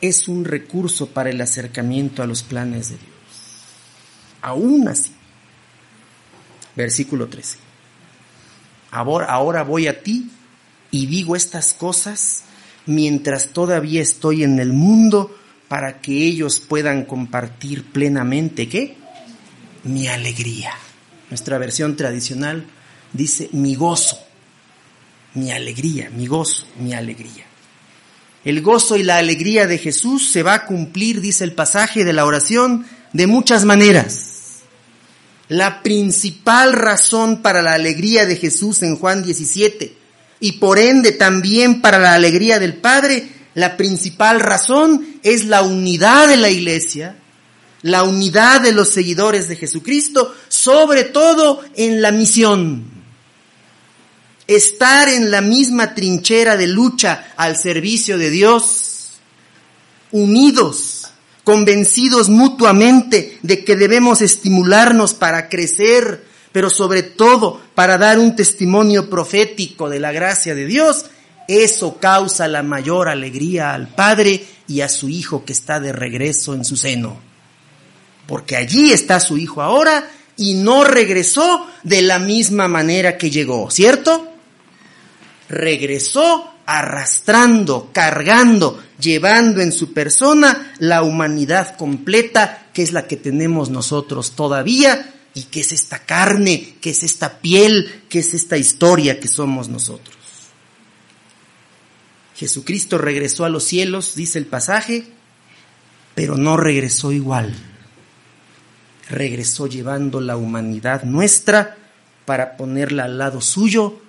es 0.00 0.28
un 0.28 0.44
recurso 0.44 1.08
para 1.08 1.30
el 1.30 1.40
acercamiento 1.40 2.22
a 2.22 2.26
los 2.26 2.44
planes 2.44 2.90
de 2.90 2.96
Dios. 2.96 3.10
Aún 4.42 4.86
así. 4.88 5.12
Versículo 6.76 7.26
13. 7.26 7.56
Ahora, 8.92 9.26
ahora 9.26 9.64
voy 9.64 9.88
a 9.88 10.00
ti 10.00 10.30
y 10.92 11.06
digo 11.06 11.34
estas 11.34 11.74
cosas 11.74 12.44
mientras 12.84 13.48
todavía 13.48 14.00
estoy 14.00 14.44
en 14.44 14.60
el 14.60 14.72
mundo 14.72 15.36
para 15.68 16.00
que 16.00 16.12
ellos 16.12 16.60
puedan 16.60 17.04
compartir 17.04 17.84
plenamente, 17.84 18.68
¿qué? 18.68 18.96
Mi 19.84 20.08
alegría. 20.08 20.72
Nuestra 21.30 21.58
versión 21.58 21.96
tradicional 21.96 22.66
dice 23.12 23.48
mi 23.52 23.74
gozo, 23.74 24.18
mi 25.34 25.50
alegría, 25.50 26.10
mi 26.10 26.26
gozo, 26.26 26.66
mi 26.78 26.94
alegría. 26.94 27.44
El 28.44 28.62
gozo 28.62 28.96
y 28.96 29.02
la 29.02 29.16
alegría 29.16 29.66
de 29.66 29.78
Jesús 29.78 30.30
se 30.30 30.44
va 30.44 30.54
a 30.54 30.66
cumplir, 30.66 31.20
dice 31.20 31.42
el 31.42 31.52
pasaje 31.52 32.04
de 32.04 32.12
la 32.12 32.24
oración, 32.24 32.86
de 33.12 33.26
muchas 33.26 33.64
maneras. 33.64 34.60
La 35.48 35.82
principal 35.82 36.72
razón 36.72 37.42
para 37.42 37.62
la 37.62 37.72
alegría 37.72 38.24
de 38.24 38.36
Jesús 38.36 38.82
en 38.82 38.96
Juan 38.96 39.24
17 39.24 39.96
y 40.38 40.52
por 40.52 40.78
ende 40.78 41.12
también 41.12 41.80
para 41.80 41.98
la 41.98 42.14
alegría 42.14 42.58
del 42.58 42.74
Padre 42.74 43.28
la 43.56 43.78
principal 43.78 44.40
razón 44.40 45.18
es 45.22 45.46
la 45.46 45.62
unidad 45.62 46.28
de 46.28 46.36
la 46.36 46.50
iglesia, 46.50 47.16
la 47.80 48.02
unidad 48.02 48.60
de 48.60 48.72
los 48.72 48.90
seguidores 48.90 49.48
de 49.48 49.56
Jesucristo, 49.56 50.34
sobre 50.48 51.04
todo 51.04 51.62
en 51.74 52.02
la 52.02 52.12
misión. 52.12 52.84
Estar 54.46 55.08
en 55.08 55.30
la 55.30 55.40
misma 55.40 55.94
trinchera 55.94 56.58
de 56.58 56.66
lucha 56.66 57.28
al 57.38 57.56
servicio 57.56 58.18
de 58.18 58.28
Dios, 58.28 59.12
unidos, 60.10 61.06
convencidos 61.42 62.28
mutuamente 62.28 63.38
de 63.40 63.64
que 63.64 63.74
debemos 63.74 64.20
estimularnos 64.20 65.14
para 65.14 65.48
crecer, 65.48 66.26
pero 66.52 66.68
sobre 66.68 67.02
todo 67.02 67.62
para 67.74 67.96
dar 67.96 68.18
un 68.18 68.36
testimonio 68.36 69.08
profético 69.08 69.88
de 69.88 69.98
la 69.98 70.12
gracia 70.12 70.54
de 70.54 70.66
Dios 70.66 71.06
eso 71.48 71.98
causa 71.98 72.48
la 72.48 72.62
mayor 72.62 73.08
alegría 73.08 73.74
al 73.74 73.88
Padre 73.88 74.44
y 74.68 74.80
a 74.80 74.88
su 74.88 75.08
Hijo 75.08 75.44
que 75.44 75.52
está 75.52 75.80
de 75.80 75.92
regreso 75.92 76.54
en 76.54 76.64
su 76.64 76.76
seno. 76.76 77.18
Porque 78.26 78.56
allí 78.56 78.92
está 78.92 79.20
su 79.20 79.38
Hijo 79.38 79.62
ahora 79.62 80.10
y 80.36 80.54
no 80.54 80.84
regresó 80.84 81.66
de 81.82 82.02
la 82.02 82.18
misma 82.18 82.68
manera 82.68 83.16
que 83.16 83.30
llegó, 83.30 83.70
¿cierto? 83.70 84.28
Regresó 85.48 86.52
arrastrando, 86.66 87.90
cargando, 87.92 88.82
llevando 88.98 89.62
en 89.62 89.72
su 89.72 89.92
persona 89.92 90.74
la 90.78 91.02
humanidad 91.02 91.76
completa, 91.76 92.66
que 92.72 92.82
es 92.82 92.92
la 92.92 93.06
que 93.06 93.16
tenemos 93.16 93.70
nosotros 93.70 94.32
todavía, 94.32 95.12
y 95.32 95.44
que 95.44 95.60
es 95.60 95.72
esta 95.72 96.00
carne, 96.00 96.76
que 96.80 96.90
es 96.90 97.02
esta 97.02 97.38
piel, 97.38 98.02
que 98.08 98.20
es 98.20 98.34
esta 98.34 98.56
historia 98.56 99.20
que 99.20 99.28
somos 99.28 99.68
nosotros. 99.68 100.15
Jesucristo 102.36 102.98
regresó 102.98 103.44
a 103.44 103.48
los 103.48 103.64
cielos, 103.64 104.14
dice 104.14 104.38
el 104.38 104.46
pasaje, 104.46 105.06
pero 106.14 106.36
no 106.36 106.56
regresó 106.56 107.12
igual. 107.12 107.54
Regresó 109.08 109.66
llevando 109.66 110.20
la 110.20 110.36
humanidad 110.36 111.04
nuestra 111.04 111.76
para 112.26 112.56
ponerla 112.56 113.04
al 113.04 113.18
lado 113.18 113.40
suyo 113.40 114.00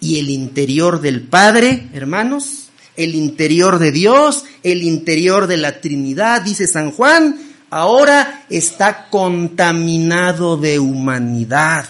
y 0.00 0.18
el 0.18 0.30
interior 0.30 1.00
del 1.00 1.22
Padre, 1.22 1.88
hermanos, 1.92 2.70
el 2.96 3.14
interior 3.14 3.78
de 3.78 3.92
Dios, 3.92 4.44
el 4.62 4.82
interior 4.82 5.46
de 5.46 5.58
la 5.58 5.80
Trinidad, 5.80 6.42
dice 6.42 6.66
San 6.66 6.92
Juan, 6.92 7.38
ahora 7.68 8.44
está 8.48 9.08
contaminado 9.10 10.56
de 10.56 10.78
humanidad. 10.78 11.88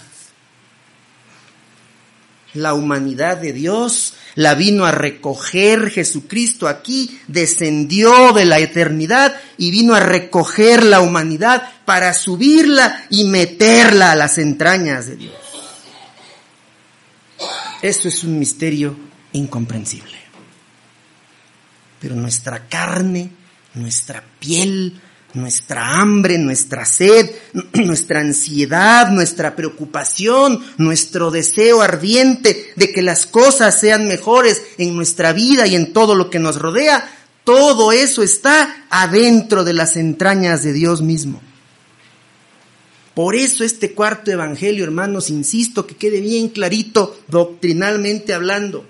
La 2.55 2.74
humanidad 2.74 3.37
de 3.37 3.53
Dios 3.53 4.14
la 4.37 4.55
vino 4.55 4.84
a 4.84 4.93
recoger 4.93 5.91
Jesucristo 5.91 6.68
aquí, 6.68 7.18
descendió 7.26 8.32
de 8.32 8.45
la 8.45 8.59
eternidad 8.59 9.34
y 9.57 9.70
vino 9.70 9.95
a 9.95 10.01
recoger 10.01 10.84
la 10.84 11.01
humanidad 11.01 11.68
para 11.84 12.12
subirla 12.12 13.07
y 13.11 13.24
meterla 13.24 14.12
a 14.12 14.16
las 14.16 14.39
entrañas 14.39 15.07
de 15.07 15.16
Dios. 15.16 15.34
Eso 17.82 18.09
es 18.09 18.24
un 18.24 18.39
misterio 18.39 18.97
incomprensible. 19.32 20.18
Pero 21.99 22.14
nuestra 22.14 22.68
carne, 22.68 23.30
nuestra 23.74 24.22
piel, 24.39 25.01
nuestra 25.35 26.01
hambre, 26.01 26.39
nuestra 26.39 26.85
sed, 26.85 27.31
nuestra 27.74 28.20
ansiedad, 28.20 29.11
nuestra 29.11 29.55
preocupación, 29.55 30.62
nuestro 30.79 31.31
deseo 31.31 31.83
ardiente 31.83 32.72
de 32.77 32.93
que 32.93 33.03
las 33.03 33.27
cosas 33.27 33.79
sean 33.79 34.09
mejores 34.09 34.62
en 34.79 34.97
nuestra 34.97 35.33
vida 35.33 35.66
y 35.66 35.74
en 35.74 35.93
todo 35.93 36.14
lo 36.14 36.31
que 36.31 36.39
nos 36.39 36.59
rodea, 36.59 37.11
todo 37.45 37.93
eso 37.93 38.22
está 38.22 38.87
adentro 38.91 39.62
de 39.62 39.72
las 39.72 39.97
entrañas 39.97 40.62
de 40.62 40.72
Dios 40.72 41.03
mismo. 41.03 41.41
Por 43.14 43.35
eso 43.35 43.64
este 43.64 43.93
cuarto 43.93 44.31
evangelio, 44.31 44.85
hermanos, 44.85 45.31
insisto 45.31 45.87
que 45.87 45.97
quede 45.97 46.20
bien 46.20 46.49
clarito 46.49 47.18
doctrinalmente 47.29 48.35
hablando. 48.35 48.85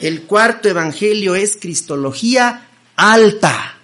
El 0.00 0.22
cuarto 0.22 0.68
evangelio 0.68 1.34
es 1.34 1.56
cristología 1.56 2.68
alta 2.96 3.79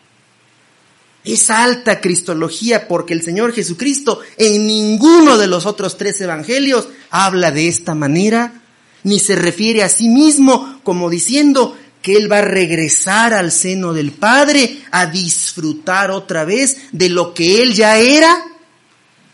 es 1.26 1.50
alta 1.50 2.00
cristología 2.00 2.86
porque 2.86 3.12
el 3.12 3.22
Señor 3.22 3.52
Jesucristo 3.52 4.20
en 4.36 4.66
ninguno 4.66 5.36
de 5.36 5.48
los 5.48 5.66
otros 5.66 5.96
tres 5.96 6.20
evangelios 6.20 6.88
habla 7.10 7.50
de 7.50 7.68
esta 7.68 7.94
manera, 7.94 8.62
ni 9.02 9.18
se 9.18 9.34
refiere 9.34 9.82
a 9.82 9.88
sí 9.88 10.08
mismo 10.08 10.80
como 10.84 11.10
diciendo 11.10 11.76
que 12.00 12.16
Él 12.16 12.30
va 12.30 12.38
a 12.38 12.42
regresar 12.42 13.34
al 13.34 13.50
seno 13.50 13.92
del 13.92 14.12
Padre 14.12 14.78
a 14.92 15.06
disfrutar 15.06 16.12
otra 16.12 16.44
vez 16.44 16.76
de 16.92 17.08
lo 17.08 17.34
que 17.34 17.62
Él 17.62 17.74
ya 17.74 17.98
era 17.98 18.44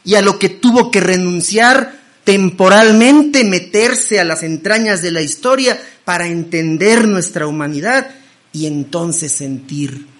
y 0.05 0.15
a 0.15 0.23
lo 0.23 0.39
que 0.39 0.49
tuvo 0.49 0.91
que 0.91 1.01
renunciar 1.01 2.01
temporalmente, 2.25 3.45
meterse 3.45 4.19
a 4.21 4.25
las 4.25 4.43
entrañas 4.43 5.03
de 5.03 5.11
la 5.11 5.21
historia 5.21 5.79
para 6.05 6.27
entender 6.27 7.07
nuestra 7.07 7.47
humanidad 7.47 8.11
y 8.53 8.67
entonces 8.67 9.33
sentir 9.33 10.12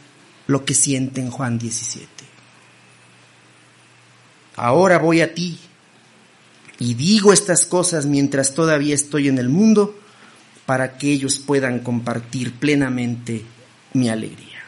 lo 0.53 0.65
que 0.65 0.75
siente 0.75 1.21
en 1.21 1.31
Juan 1.31 1.59
17. 1.59 2.07
Ahora 4.57 4.99
voy 4.99 5.23
a 5.23 5.35
ti 5.35 5.59
y 6.79 6.95
digo 6.95 7.33
estas 7.33 7.65
cosas 7.65 8.07
mientras 8.07 8.55
todavía 8.55 8.95
estoy 8.95 9.29
en 9.29 9.39
el 9.39 9.49
mundo 9.49 9.99
para 10.67 10.99
que 10.99 11.11
ellos 11.11 11.39
puedan 11.39 11.81
compartir 11.81 12.53
plenamente 12.53 13.45
mi 13.95 14.09
alegría. 14.09 14.63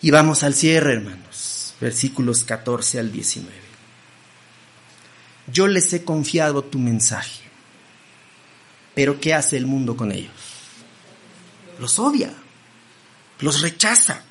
Y 0.00 0.10
vamos 0.10 0.42
al 0.42 0.54
cierre, 0.54 0.92
hermanos, 0.92 1.74
versículos 1.80 2.44
14 2.44 3.00
al 3.00 3.10
19. 3.10 3.52
Yo 5.50 5.66
les 5.66 5.92
he 5.92 6.04
confiado 6.04 6.62
tu 6.62 6.78
mensaje, 6.78 7.42
pero 8.94 9.18
¿qué 9.18 9.34
hace 9.34 9.56
el 9.56 9.66
mundo 9.66 9.96
con 9.96 10.12
ellos? 10.12 10.30
Los 11.80 11.98
odia 11.98 12.32
los 13.40 13.62
rechaza. 13.62 14.22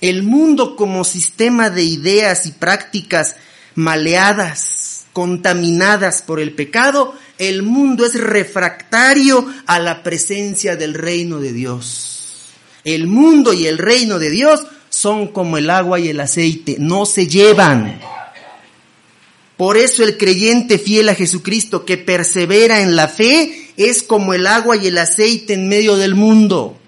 El 0.00 0.22
mundo 0.22 0.76
como 0.76 1.04
sistema 1.04 1.70
de 1.70 1.84
ideas 1.84 2.46
y 2.46 2.52
prácticas 2.52 3.36
maleadas, 3.74 5.06
contaminadas 5.12 6.22
por 6.22 6.40
el 6.40 6.54
pecado, 6.54 7.14
el 7.38 7.62
mundo 7.62 8.06
es 8.06 8.18
refractario 8.18 9.46
a 9.66 9.78
la 9.78 10.02
presencia 10.02 10.76
del 10.76 10.94
reino 10.94 11.38
de 11.38 11.52
Dios. 11.52 12.48
El 12.84 13.06
mundo 13.06 13.52
y 13.52 13.66
el 13.66 13.78
reino 13.78 14.18
de 14.18 14.30
Dios 14.30 14.62
son 14.88 15.28
como 15.28 15.58
el 15.58 15.68
agua 15.70 16.00
y 16.00 16.08
el 16.08 16.20
aceite, 16.20 16.76
no 16.78 17.06
se 17.06 17.26
llevan. 17.26 18.00
Por 19.56 19.76
eso 19.76 20.02
el 20.04 20.16
creyente 20.16 20.78
fiel 20.78 21.10
a 21.10 21.14
Jesucristo 21.14 21.84
que 21.84 21.98
persevera 21.98 22.80
en 22.80 22.96
la 22.96 23.08
fe 23.08 23.72
es 23.76 24.02
como 24.02 24.32
el 24.32 24.46
agua 24.46 24.76
y 24.78 24.86
el 24.86 24.96
aceite 24.96 25.52
en 25.52 25.68
medio 25.68 25.96
del 25.96 26.14
mundo. 26.14 26.79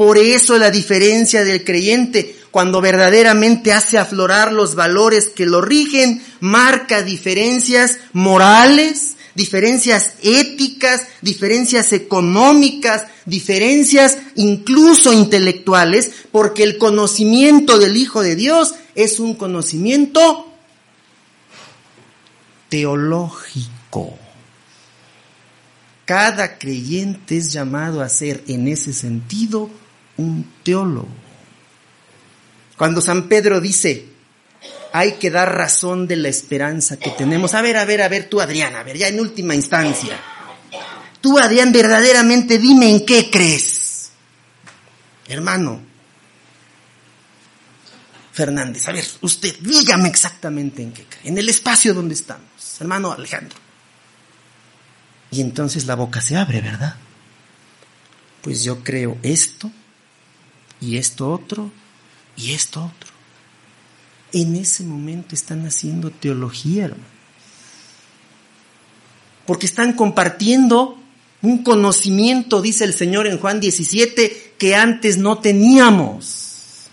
Por 0.00 0.16
eso 0.16 0.56
la 0.56 0.70
diferencia 0.70 1.44
del 1.44 1.62
creyente, 1.62 2.34
cuando 2.50 2.80
verdaderamente 2.80 3.74
hace 3.74 3.98
aflorar 3.98 4.50
los 4.50 4.74
valores 4.74 5.28
que 5.28 5.44
lo 5.44 5.60
rigen, 5.60 6.24
marca 6.40 7.02
diferencias 7.02 7.98
morales, 8.14 9.16
diferencias 9.34 10.14
éticas, 10.22 11.02
diferencias 11.20 11.92
económicas, 11.92 13.08
diferencias 13.26 14.16
incluso 14.36 15.12
intelectuales, 15.12 16.12
porque 16.32 16.62
el 16.62 16.78
conocimiento 16.78 17.78
del 17.78 17.98
Hijo 17.98 18.22
de 18.22 18.36
Dios 18.36 18.76
es 18.94 19.20
un 19.20 19.34
conocimiento 19.34 20.50
teológico. 22.70 24.16
Cada 26.06 26.56
creyente 26.56 27.36
es 27.36 27.52
llamado 27.52 28.00
a 28.00 28.08
ser 28.08 28.42
en 28.48 28.66
ese 28.66 28.94
sentido 28.94 29.70
un 30.20 30.52
teólogo. 30.62 31.08
Cuando 32.76 33.00
San 33.00 33.28
Pedro 33.28 33.60
dice, 33.60 34.06
hay 34.92 35.12
que 35.12 35.30
dar 35.30 35.54
razón 35.54 36.06
de 36.06 36.16
la 36.16 36.28
esperanza 36.28 36.98
que 36.98 37.10
tenemos. 37.10 37.54
A 37.54 37.62
ver, 37.62 37.76
a 37.76 37.84
ver, 37.84 38.02
a 38.02 38.08
ver, 38.08 38.28
tú 38.28 38.40
Adrián, 38.40 38.74
a 38.74 38.82
ver, 38.82 38.96
ya 38.96 39.08
en 39.08 39.20
última 39.20 39.54
instancia. 39.54 40.18
Tú 41.20 41.38
Adrián, 41.38 41.72
verdaderamente 41.72 42.58
dime 42.58 42.90
en 42.90 43.04
qué 43.04 43.30
crees. 43.30 44.10
Hermano 45.28 45.80
Fernández, 48.32 48.88
a 48.88 48.92
ver, 48.92 49.04
usted 49.20 49.54
dígame 49.60 50.08
exactamente 50.08 50.82
en 50.82 50.92
qué 50.92 51.04
cree, 51.04 51.28
en 51.28 51.38
el 51.38 51.48
espacio 51.48 51.92
donde 51.92 52.14
estamos, 52.14 52.80
hermano 52.80 53.12
Alejandro. 53.12 53.58
Y 55.30 55.40
entonces 55.40 55.86
la 55.86 55.94
boca 55.94 56.20
se 56.20 56.36
abre, 56.36 56.60
¿verdad? 56.60 56.96
Pues 58.42 58.64
yo 58.64 58.82
creo 58.82 59.18
esto, 59.22 59.70
y 60.80 60.96
esto 60.96 61.30
otro, 61.30 61.70
y 62.36 62.52
esto 62.52 62.84
otro. 62.84 63.10
En 64.32 64.54
ese 64.56 64.84
momento 64.84 65.34
están 65.34 65.66
haciendo 65.66 66.10
teología, 66.10 66.86
hermano. 66.86 67.04
Porque 69.46 69.66
están 69.66 69.94
compartiendo 69.94 70.98
un 71.42 71.62
conocimiento, 71.62 72.62
dice 72.62 72.84
el 72.84 72.94
Señor 72.94 73.26
en 73.26 73.38
Juan 73.38 73.60
17, 73.60 74.54
que 74.58 74.74
antes 74.74 75.18
no 75.18 75.38
teníamos. 75.38 76.88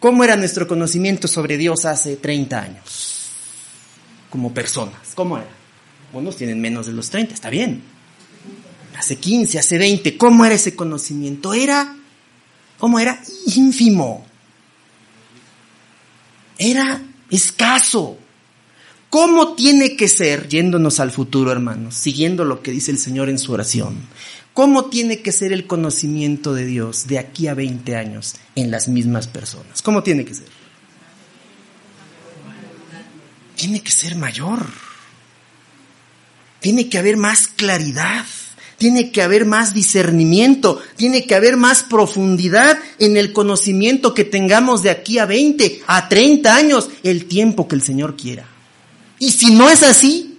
¿Cómo 0.00 0.24
era 0.24 0.36
nuestro 0.36 0.66
conocimiento 0.66 1.28
sobre 1.28 1.56
Dios 1.56 1.84
hace 1.84 2.16
30 2.16 2.60
años? 2.60 3.30
Como 4.30 4.52
personas, 4.52 5.12
¿cómo 5.14 5.38
era? 5.38 5.48
Unos 6.12 6.36
tienen 6.36 6.60
menos 6.60 6.86
de 6.86 6.92
los 6.92 7.10
30, 7.10 7.34
está 7.34 7.50
bien. 7.50 7.93
Hace 8.96 9.16
15, 9.16 9.58
hace 9.58 9.78
20, 9.78 10.16
¿cómo 10.16 10.44
era 10.44 10.54
ese 10.54 10.76
conocimiento? 10.76 11.52
Era, 11.52 11.96
¿cómo 12.78 12.98
era? 12.98 13.20
Ínfimo. 13.54 14.24
Era 16.58 17.02
escaso. 17.30 18.18
¿Cómo 19.10 19.54
tiene 19.54 19.96
que 19.96 20.08
ser, 20.08 20.48
yéndonos 20.48 20.98
al 20.98 21.12
futuro, 21.12 21.52
hermanos, 21.52 21.94
siguiendo 21.94 22.44
lo 22.44 22.62
que 22.62 22.72
dice 22.72 22.90
el 22.90 22.98
Señor 22.98 23.28
en 23.28 23.38
su 23.38 23.52
oración? 23.52 23.96
¿Cómo 24.54 24.86
tiene 24.86 25.20
que 25.20 25.32
ser 25.32 25.52
el 25.52 25.66
conocimiento 25.66 26.54
de 26.54 26.64
Dios 26.64 27.06
de 27.08 27.18
aquí 27.18 27.48
a 27.48 27.54
20 27.54 27.96
años 27.96 28.36
en 28.54 28.70
las 28.70 28.88
mismas 28.88 29.26
personas? 29.26 29.82
¿Cómo 29.82 30.02
tiene 30.02 30.24
que 30.24 30.34
ser? 30.34 30.46
Tiene 33.56 33.82
que 33.82 33.90
ser 33.90 34.16
mayor. 34.16 34.64
Tiene 36.60 36.88
que 36.88 36.98
haber 36.98 37.16
más 37.16 37.46
claridad, 37.48 38.24
tiene 38.84 39.10
que 39.10 39.22
haber 39.22 39.46
más 39.46 39.72
discernimiento, 39.72 40.78
tiene 40.96 41.24
que 41.24 41.34
haber 41.34 41.56
más 41.56 41.82
profundidad 41.82 42.78
en 42.98 43.16
el 43.16 43.32
conocimiento 43.32 44.12
que 44.12 44.24
tengamos 44.24 44.82
de 44.82 44.90
aquí 44.90 45.18
a 45.18 45.24
20, 45.24 45.84
a 45.86 46.06
30 46.06 46.54
años, 46.54 46.90
el 47.02 47.24
tiempo 47.24 47.66
que 47.66 47.76
el 47.76 47.80
Señor 47.80 48.14
quiera. 48.14 48.44
Y 49.18 49.30
si 49.30 49.54
no 49.54 49.70
es 49.70 49.82
así, 49.82 50.38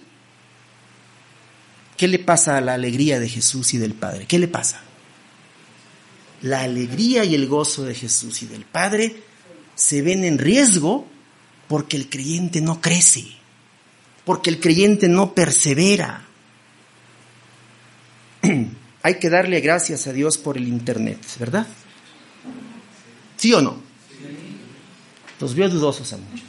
¿qué 1.98 2.08
le 2.08 2.20
pasa 2.20 2.58
a 2.58 2.62
la 2.62 2.76
alegría 2.76 3.20
de 3.20 3.30
Jesús 3.30 3.74
y 3.74 3.80
del 3.80 3.96
Padre? 3.96 4.28
¿Qué 4.28 4.38
le 4.38 4.48
pasa? 4.48 4.80
La 6.44 6.62
alegría 6.62 7.26
y 7.26 7.34
el 7.34 7.48
gozo 7.48 7.84
de 7.84 7.96
Jesús 7.96 8.44
y 8.44 8.46
del 8.46 8.66
Padre 8.66 9.24
se 9.74 10.04
ven 10.04 10.24
en 10.24 10.38
riesgo 10.38 11.08
porque 11.68 11.98
el 11.98 12.10
creyente 12.10 12.62
no 12.62 12.80
crece 12.80 13.26
porque 14.26 14.50
el 14.50 14.60
creyente 14.60 15.08
no 15.08 15.34
persevera. 15.34 16.25
Hay 19.04 19.20
que 19.20 19.30
darle 19.30 19.60
gracias 19.62 20.08
a 20.08 20.14
Dios 20.14 20.38
por 20.38 20.58
el 20.58 20.68
Internet, 20.68 21.20
¿verdad? 21.40 21.68
¿Sí 23.38 23.54
o 23.54 23.62
no? 23.62 23.78
Los 25.40 25.54
veo 25.54 25.70
dudosos 25.70 26.12
a 26.14 26.18
muchos. 26.18 26.48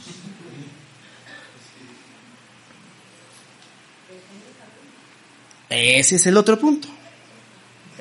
Ese 5.69 6.15
es 6.15 6.25
el 6.25 6.37
otro 6.37 6.57
punto. 6.57 6.87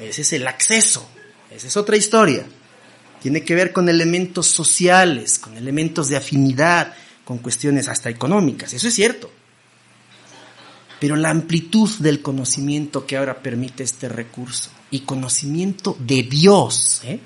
Ese 0.01 0.22
es 0.22 0.32
el 0.32 0.47
acceso. 0.47 1.07
Esa 1.51 1.66
es 1.66 1.76
otra 1.76 1.97
historia. 1.97 2.47
Tiene 3.20 3.42
que 3.42 3.55
ver 3.55 3.72
con 3.72 3.88
elementos 3.88 4.47
sociales, 4.47 5.38
con 5.38 5.57
elementos 5.57 6.09
de 6.09 6.16
afinidad, 6.16 6.94
con 7.24 7.38
cuestiones 7.38 7.88
hasta 7.88 8.09
económicas. 8.09 8.72
Eso 8.72 8.88
es 8.88 8.94
cierto 8.94 9.30
pero 11.01 11.16
la 11.16 11.30
amplitud 11.30 11.90
del 11.99 12.22
conocimiento 12.22 13.07
que 13.07 13.16
ahora 13.16 13.42
permite 13.42 13.82
este 13.82 14.09
recurso 14.09 14.70
y 14.90 15.01
conocimiento 15.01 15.97
de 15.99 16.22
Dios. 16.22 17.03
¿eh? 17.05 17.20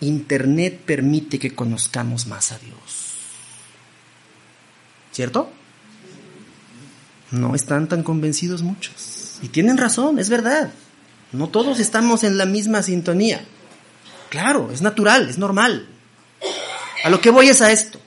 Internet 0.00 0.80
permite 0.84 1.38
que 1.38 1.54
conozcamos 1.54 2.26
más 2.26 2.52
a 2.52 2.58
Dios. 2.58 3.14
¿Cierto? 5.12 5.50
No 7.30 7.54
están 7.54 7.88
tan 7.88 8.02
convencidos 8.02 8.62
muchos. 8.62 9.38
Y 9.42 9.48
tienen 9.48 9.78
razón, 9.78 10.18
es 10.18 10.28
verdad. 10.28 10.72
No 11.32 11.48
todos 11.48 11.78
estamos 11.78 12.24
en 12.24 12.36
la 12.36 12.46
misma 12.46 12.82
sintonía. 12.82 13.44
Claro, 14.28 14.70
es 14.72 14.82
natural, 14.82 15.28
es 15.28 15.38
normal. 15.38 15.86
A 17.04 17.10
lo 17.10 17.20
que 17.20 17.30
voy 17.30 17.48
es 17.48 17.60
a 17.60 17.70
esto. 17.70 18.00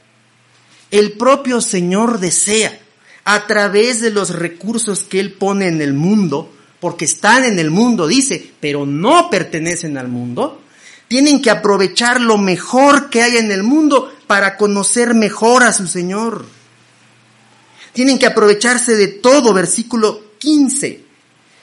El 0.91 1.13
propio 1.13 1.61
Señor 1.61 2.19
desea 2.19 2.77
a 3.29 3.45
través 3.45 3.99
de 3.99 4.09
los 4.09 4.29
recursos 4.29 5.01
que 5.01 5.19
Él 5.19 5.33
pone 5.33 5.67
en 5.67 5.81
el 5.81 5.93
mundo, 5.93 6.49
porque 6.79 7.03
están 7.03 7.43
en 7.43 7.59
el 7.59 7.69
mundo, 7.71 8.07
dice, 8.07 8.53
pero 8.61 8.85
no 8.85 9.29
pertenecen 9.29 9.97
al 9.97 10.07
mundo, 10.07 10.61
tienen 11.09 11.41
que 11.41 11.49
aprovechar 11.49 12.21
lo 12.21 12.37
mejor 12.37 13.09
que 13.09 13.21
hay 13.21 13.35
en 13.35 13.51
el 13.51 13.63
mundo 13.63 14.15
para 14.27 14.55
conocer 14.55 15.13
mejor 15.13 15.63
a 15.63 15.73
su 15.73 15.87
Señor. 15.87 16.45
Tienen 17.91 18.17
que 18.17 18.27
aprovecharse 18.27 18.95
de 18.95 19.09
todo, 19.09 19.53
versículo 19.53 20.23
15. 20.37 21.03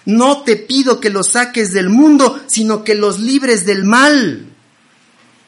No 0.05 0.43
te 0.43 0.57
pido 0.57 1.01
que 1.01 1.09
los 1.09 1.29
saques 1.31 1.73
del 1.73 1.89
mundo, 1.89 2.43
sino 2.47 2.85
que 2.85 2.95
los 2.95 3.21
libres 3.21 3.65
del 3.65 3.85
mal. 3.85 4.45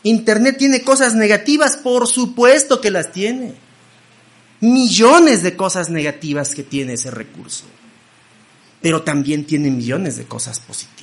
Internet 0.02 0.56
tiene 0.56 0.80
cosas 0.80 1.14
negativas, 1.14 1.76
por 1.76 2.06
supuesto 2.06 2.80
que 2.80 2.90
las 2.90 3.12
tiene 3.12 3.65
millones 4.61 5.42
de 5.42 5.57
cosas 5.57 5.90
negativas 5.90 6.54
que 6.54 6.62
tiene 6.62 6.94
ese 6.94 7.11
recurso, 7.11 7.64
pero 8.80 9.02
también 9.02 9.44
tiene 9.44 9.70
millones 9.70 10.16
de 10.16 10.24
cosas 10.24 10.61
positivas. 10.61 10.96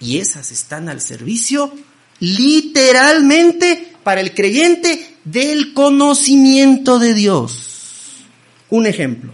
Y 0.00 0.18
esas 0.18 0.52
están 0.52 0.88
al 0.88 1.00
servicio 1.00 1.72
literalmente 2.20 3.92
para 4.02 4.20
el 4.20 4.34
creyente 4.34 5.16
del 5.24 5.74
conocimiento 5.74 6.98
de 6.98 7.14
Dios. 7.14 8.24
Un 8.68 8.86
ejemplo, 8.86 9.32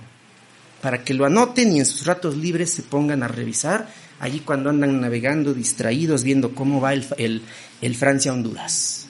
para 0.81 1.05
que 1.05 1.15
lo 1.15 1.25
anoten 1.25 1.73
y 1.73 1.81
en 1.81 1.87
sus 1.87 2.07
ratos 2.07 2.37
libres 2.37 2.71
se 2.71 2.83
pongan 2.83 3.23
a 3.23 3.29
revisar, 3.29 3.89
allí 4.21 4.41
cuando 4.41 4.71
andan 4.71 5.01
navegando 5.01 5.55
distraídos 5.55 6.23
viendo 6.23 6.55
cómo 6.55 6.81
va 6.81 6.95
el, 6.95 7.43
el 7.81 7.97
Francia-Honduras. 7.97 9.09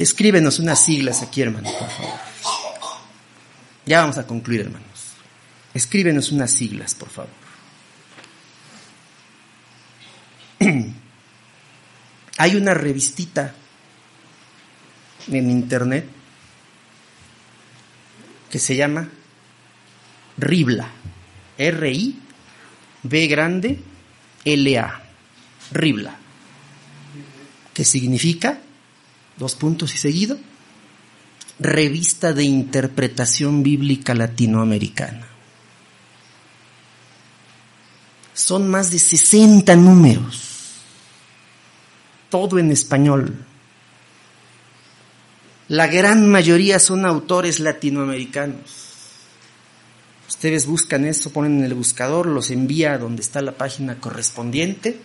Escríbenos 0.00 0.58
unas 0.58 0.82
siglas 0.82 1.20
aquí, 1.20 1.42
hermano, 1.42 1.70
por 1.78 1.90
favor. 1.90 2.18
Ya 3.84 4.00
vamos 4.00 4.16
a 4.16 4.26
concluir, 4.26 4.62
hermanos. 4.62 5.12
Escríbenos 5.74 6.32
unas 6.32 6.50
siglas, 6.52 6.94
por 6.94 7.10
favor. 7.10 7.28
Hay 12.38 12.56
una 12.56 12.72
revistita 12.72 13.54
en 15.28 15.50
internet 15.50 16.06
que 18.50 18.58
se 18.58 18.76
llama 18.76 19.06
Ribla. 20.38 20.88
R-I, 21.58 22.18
B 23.02 23.26
grande, 23.26 23.78
L-A. 24.46 25.02
Ribla. 25.72 26.16
¿Qué 27.74 27.84
significa 27.84 28.60
dos 29.40 29.56
puntos 29.56 29.94
y 29.94 29.98
seguido, 29.98 30.38
Revista 31.58 32.32
de 32.34 32.44
Interpretación 32.44 33.62
Bíblica 33.62 34.14
Latinoamericana. 34.14 35.26
Son 38.34 38.68
más 38.68 38.90
de 38.90 38.98
60 38.98 39.74
números, 39.76 40.82
todo 42.28 42.58
en 42.58 42.70
español. 42.70 43.46
La 45.68 45.86
gran 45.86 46.28
mayoría 46.28 46.78
son 46.78 47.06
autores 47.06 47.60
latinoamericanos. 47.60 48.88
Ustedes 50.28 50.66
buscan 50.66 51.06
eso, 51.06 51.32
ponen 51.32 51.60
en 51.60 51.64
el 51.64 51.74
buscador, 51.74 52.26
los 52.26 52.50
envía 52.50 52.92
a 52.92 52.98
donde 52.98 53.22
está 53.22 53.40
la 53.40 53.52
página 53.52 53.98
correspondiente 54.00 55.00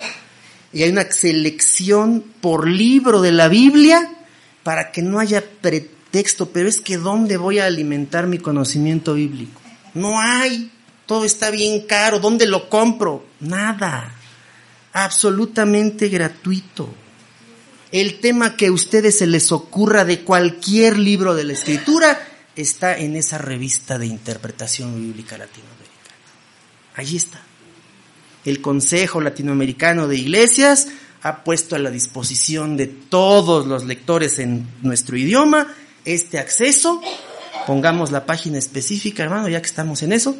y 0.73 0.83
hay 0.83 0.89
una 0.89 1.09
selección 1.09 2.23
por 2.41 2.67
libro 2.67 3.21
de 3.21 3.31
la 3.31 3.47
Biblia 3.47 4.14
para 4.65 4.91
que 4.91 5.03
no 5.03 5.19
haya 5.19 5.43
pretexto, 5.61 6.49
pero 6.49 6.67
es 6.67 6.81
que 6.81 6.97
¿dónde 6.97 7.37
voy 7.37 7.59
a 7.59 7.67
alimentar 7.67 8.25
mi 8.25 8.39
conocimiento 8.39 9.13
bíblico? 9.13 9.61
No 9.93 10.19
hay, 10.19 10.71
todo 11.05 11.23
está 11.23 11.51
bien 11.51 11.85
caro, 11.85 12.19
¿dónde 12.19 12.47
lo 12.47 12.67
compro? 12.67 13.23
Nada, 13.39 14.15
absolutamente 14.91 16.09
gratuito. 16.09 16.91
El 17.91 18.19
tema 18.19 18.57
que 18.57 18.65
a 18.65 18.71
ustedes 18.71 19.19
se 19.19 19.27
les 19.27 19.51
ocurra 19.51 20.03
de 20.03 20.21
cualquier 20.21 20.97
libro 20.97 21.35
de 21.35 21.43
la 21.43 21.53
escritura 21.53 22.19
está 22.55 22.97
en 22.97 23.15
esa 23.15 23.37
revista 23.37 23.99
de 23.99 24.07
interpretación 24.07 24.99
bíblica 24.99 25.37
latinoamericana. 25.37 26.15
Allí 26.95 27.17
está 27.17 27.39
el 28.45 28.61
Consejo 28.61 29.21
Latinoamericano 29.21 30.07
de 30.07 30.17
Iglesias 30.17 30.87
ha 31.25 31.43
puesto 31.43 31.75
a 31.75 31.79
la 31.79 31.89
disposición 31.89 32.77
de 32.77 32.85
todos 32.85 33.65
los 33.65 33.83
lectores 33.85 34.37
en 34.37 34.67
nuestro 34.83 35.17
idioma 35.17 35.73
este 36.05 36.37
acceso. 36.37 37.01
Pongamos 37.65 38.11
la 38.11 38.27
página 38.27 38.59
específica, 38.59 39.23
hermano, 39.23 39.49
ya 39.49 39.59
que 39.59 39.65
estamos 39.65 40.03
en 40.03 40.13
eso, 40.13 40.37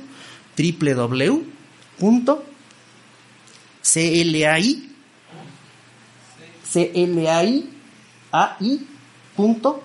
punto, 9.36 9.84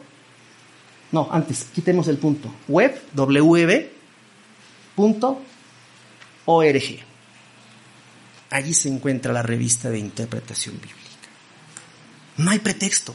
no, 1.12 1.28
antes, 1.32 1.68
quitemos 1.74 2.08
el 2.08 2.18
punto, 2.18 2.52
web, 2.68 3.00
punto 4.94 5.40
org. 6.44 7.09
Allí 8.50 8.74
se 8.74 8.88
encuentra 8.88 9.32
la 9.32 9.42
revista 9.42 9.90
de 9.90 9.98
interpretación 9.98 10.74
bíblica. 10.74 10.98
No 12.36 12.50
hay 12.50 12.58
pretexto. 12.58 13.14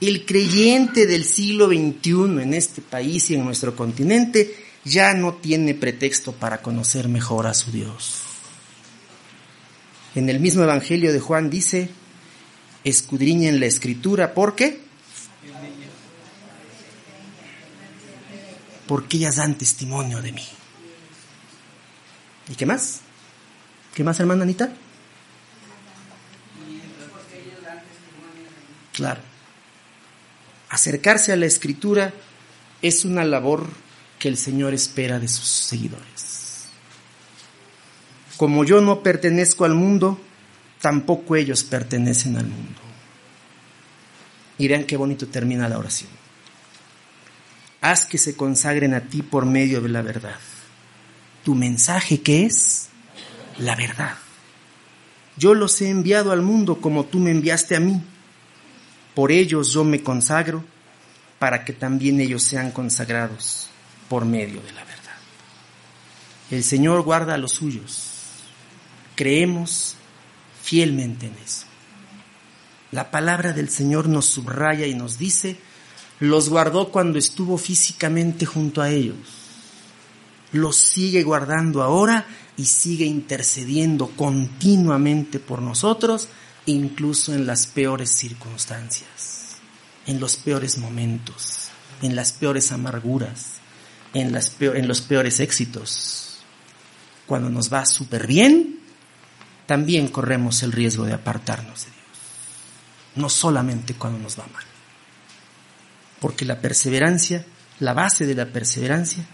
El 0.00 0.26
creyente 0.26 1.06
del 1.06 1.24
siglo 1.24 1.68
XXI 1.68 2.42
en 2.42 2.54
este 2.54 2.82
país 2.82 3.30
y 3.30 3.34
en 3.34 3.44
nuestro 3.44 3.74
continente 3.76 4.54
ya 4.84 5.14
no 5.14 5.34
tiene 5.34 5.74
pretexto 5.74 6.32
para 6.32 6.60
conocer 6.60 7.08
mejor 7.08 7.46
a 7.46 7.54
su 7.54 7.70
Dios. 7.70 8.22
En 10.14 10.28
el 10.28 10.40
mismo 10.40 10.62
Evangelio 10.62 11.12
de 11.12 11.20
Juan 11.20 11.50
dice, 11.50 11.90
escudriñen 12.84 13.60
la 13.60 13.66
escritura, 13.66 14.34
¿por 14.34 14.54
qué? 14.54 14.80
Porque 18.86 19.16
ellas 19.18 19.36
dan 19.36 19.58
testimonio 19.58 20.22
de 20.22 20.32
mí. 20.32 20.46
¿Y 22.48 22.54
qué 22.54 22.64
más? 22.66 23.00
¿Qué 23.96 24.04
más, 24.04 24.20
hermana 24.20 24.42
Anita? 24.42 24.70
Claro. 28.92 29.22
Acercarse 30.68 31.32
a 31.32 31.36
la 31.36 31.46
escritura 31.46 32.12
es 32.82 33.06
una 33.06 33.24
labor 33.24 33.66
que 34.18 34.28
el 34.28 34.36
Señor 34.36 34.74
espera 34.74 35.18
de 35.18 35.28
sus 35.28 35.48
seguidores. 35.48 36.66
Como 38.36 38.64
yo 38.64 38.82
no 38.82 39.02
pertenezco 39.02 39.64
al 39.64 39.72
mundo, 39.72 40.20
tampoco 40.82 41.34
ellos 41.34 41.64
pertenecen 41.64 42.36
al 42.36 42.48
mundo. 42.48 42.82
Y 44.58 44.68
vean 44.68 44.84
qué 44.84 44.98
bonito 44.98 45.26
termina 45.28 45.70
la 45.70 45.78
oración. 45.78 46.10
Haz 47.80 48.04
que 48.04 48.18
se 48.18 48.36
consagren 48.36 48.92
a 48.92 49.00
ti 49.00 49.22
por 49.22 49.46
medio 49.46 49.80
de 49.80 49.88
la 49.88 50.02
verdad. 50.02 50.38
¿Tu 51.42 51.54
mensaje 51.54 52.20
qué 52.20 52.44
es? 52.44 52.90
La 53.58 53.74
verdad. 53.74 54.16
Yo 55.36 55.54
los 55.54 55.80
he 55.80 55.90
enviado 55.90 56.32
al 56.32 56.42
mundo 56.42 56.80
como 56.80 57.04
tú 57.04 57.18
me 57.18 57.30
enviaste 57.30 57.76
a 57.76 57.80
mí. 57.80 58.00
Por 59.14 59.32
ellos 59.32 59.72
yo 59.72 59.84
me 59.84 60.02
consagro 60.02 60.64
para 61.38 61.64
que 61.64 61.72
también 61.72 62.20
ellos 62.20 62.42
sean 62.42 62.70
consagrados 62.70 63.68
por 64.08 64.24
medio 64.24 64.60
de 64.62 64.72
la 64.72 64.84
verdad. 64.84 65.16
El 66.50 66.64
Señor 66.64 67.02
guarda 67.02 67.34
a 67.34 67.38
los 67.38 67.52
suyos. 67.52 68.12
Creemos 69.14 69.96
fielmente 70.62 71.26
en 71.26 71.34
eso. 71.44 71.66
La 72.92 73.10
palabra 73.10 73.52
del 73.52 73.68
Señor 73.68 74.08
nos 74.08 74.26
subraya 74.26 74.86
y 74.86 74.94
nos 74.94 75.18
dice, 75.18 75.58
los 76.20 76.48
guardó 76.48 76.90
cuando 76.90 77.18
estuvo 77.18 77.58
físicamente 77.58 78.46
junto 78.46 78.80
a 78.80 78.90
ellos. 78.90 79.45
Los 80.52 80.76
sigue 80.76 81.22
guardando 81.22 81.82
ahora 81.82 82.26
y 82.56 82.66
sigue 82.66 83.04
intercediendo 83.04 84.08
continuamente 84.08 85.38
por 85.38 85.60
nosotros, 85.60 86.28
incluso 86.66 87.34
en 87.34 87.46
las 87.46 87.66
peores 87.66 88.10
circunstancias, 88.10 89.56
en 90.06 90.20
los 90.20 90.36
peores 90.36 90.78
momentos, 90.78 91.68
en 92.02 92.16
las 92.16 92.32
peores 92.32 92.72
amarguras, 92.72 93.60
en, 94.14 94.32
las 94.32 94.54
en 94.60 94.88
los 94.88 95.00
peores 95.00 95.40
éxitos. 95.40 96.38
Cuando 97.26 97.50
nos 97.50 97.72
va 97.72 97.84
súper 97.84 98.26
bien, 98.26 98.80
también 99.66 100.08
corremos 100.08 100.62
el 100.62 100.72
riesgo 100.72 101.04
de 101.04 101.12
apartarnos 101.12 101.84
de 101.84 101.90
Dios. 101.90 101.96
No 103.16 103.28
solamente 103.28 103.94
cuando 103.94 104.18
nos 104.18 104.38
va 104.38 104.46
mal. 104.52 104.64
Porque 106.20 106.44
la 106.44 106.60
perseverancia, 106.60 107.44
la 107.80 107.92
base 107.92 108.26
de 108.26 108.34
la 108.34 108.46
perseverancia, 108.46 109.26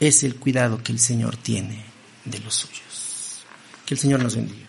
es 0.00 0.22
el 0.22 0.36
cuidado 0.36 0.82
que 0.82 0.92
el 0.92 0.98
Señor 0.98 1.36
tiene 1.36 1.84
de 2.24 2.38
los 2.40 2.54
suyos. 2.54 3.44
Que 3.84 3.94
el 3.94 4.00
Señor 4.00 4.22
nos 4.22 4.36
bendiga. 4.36 4.65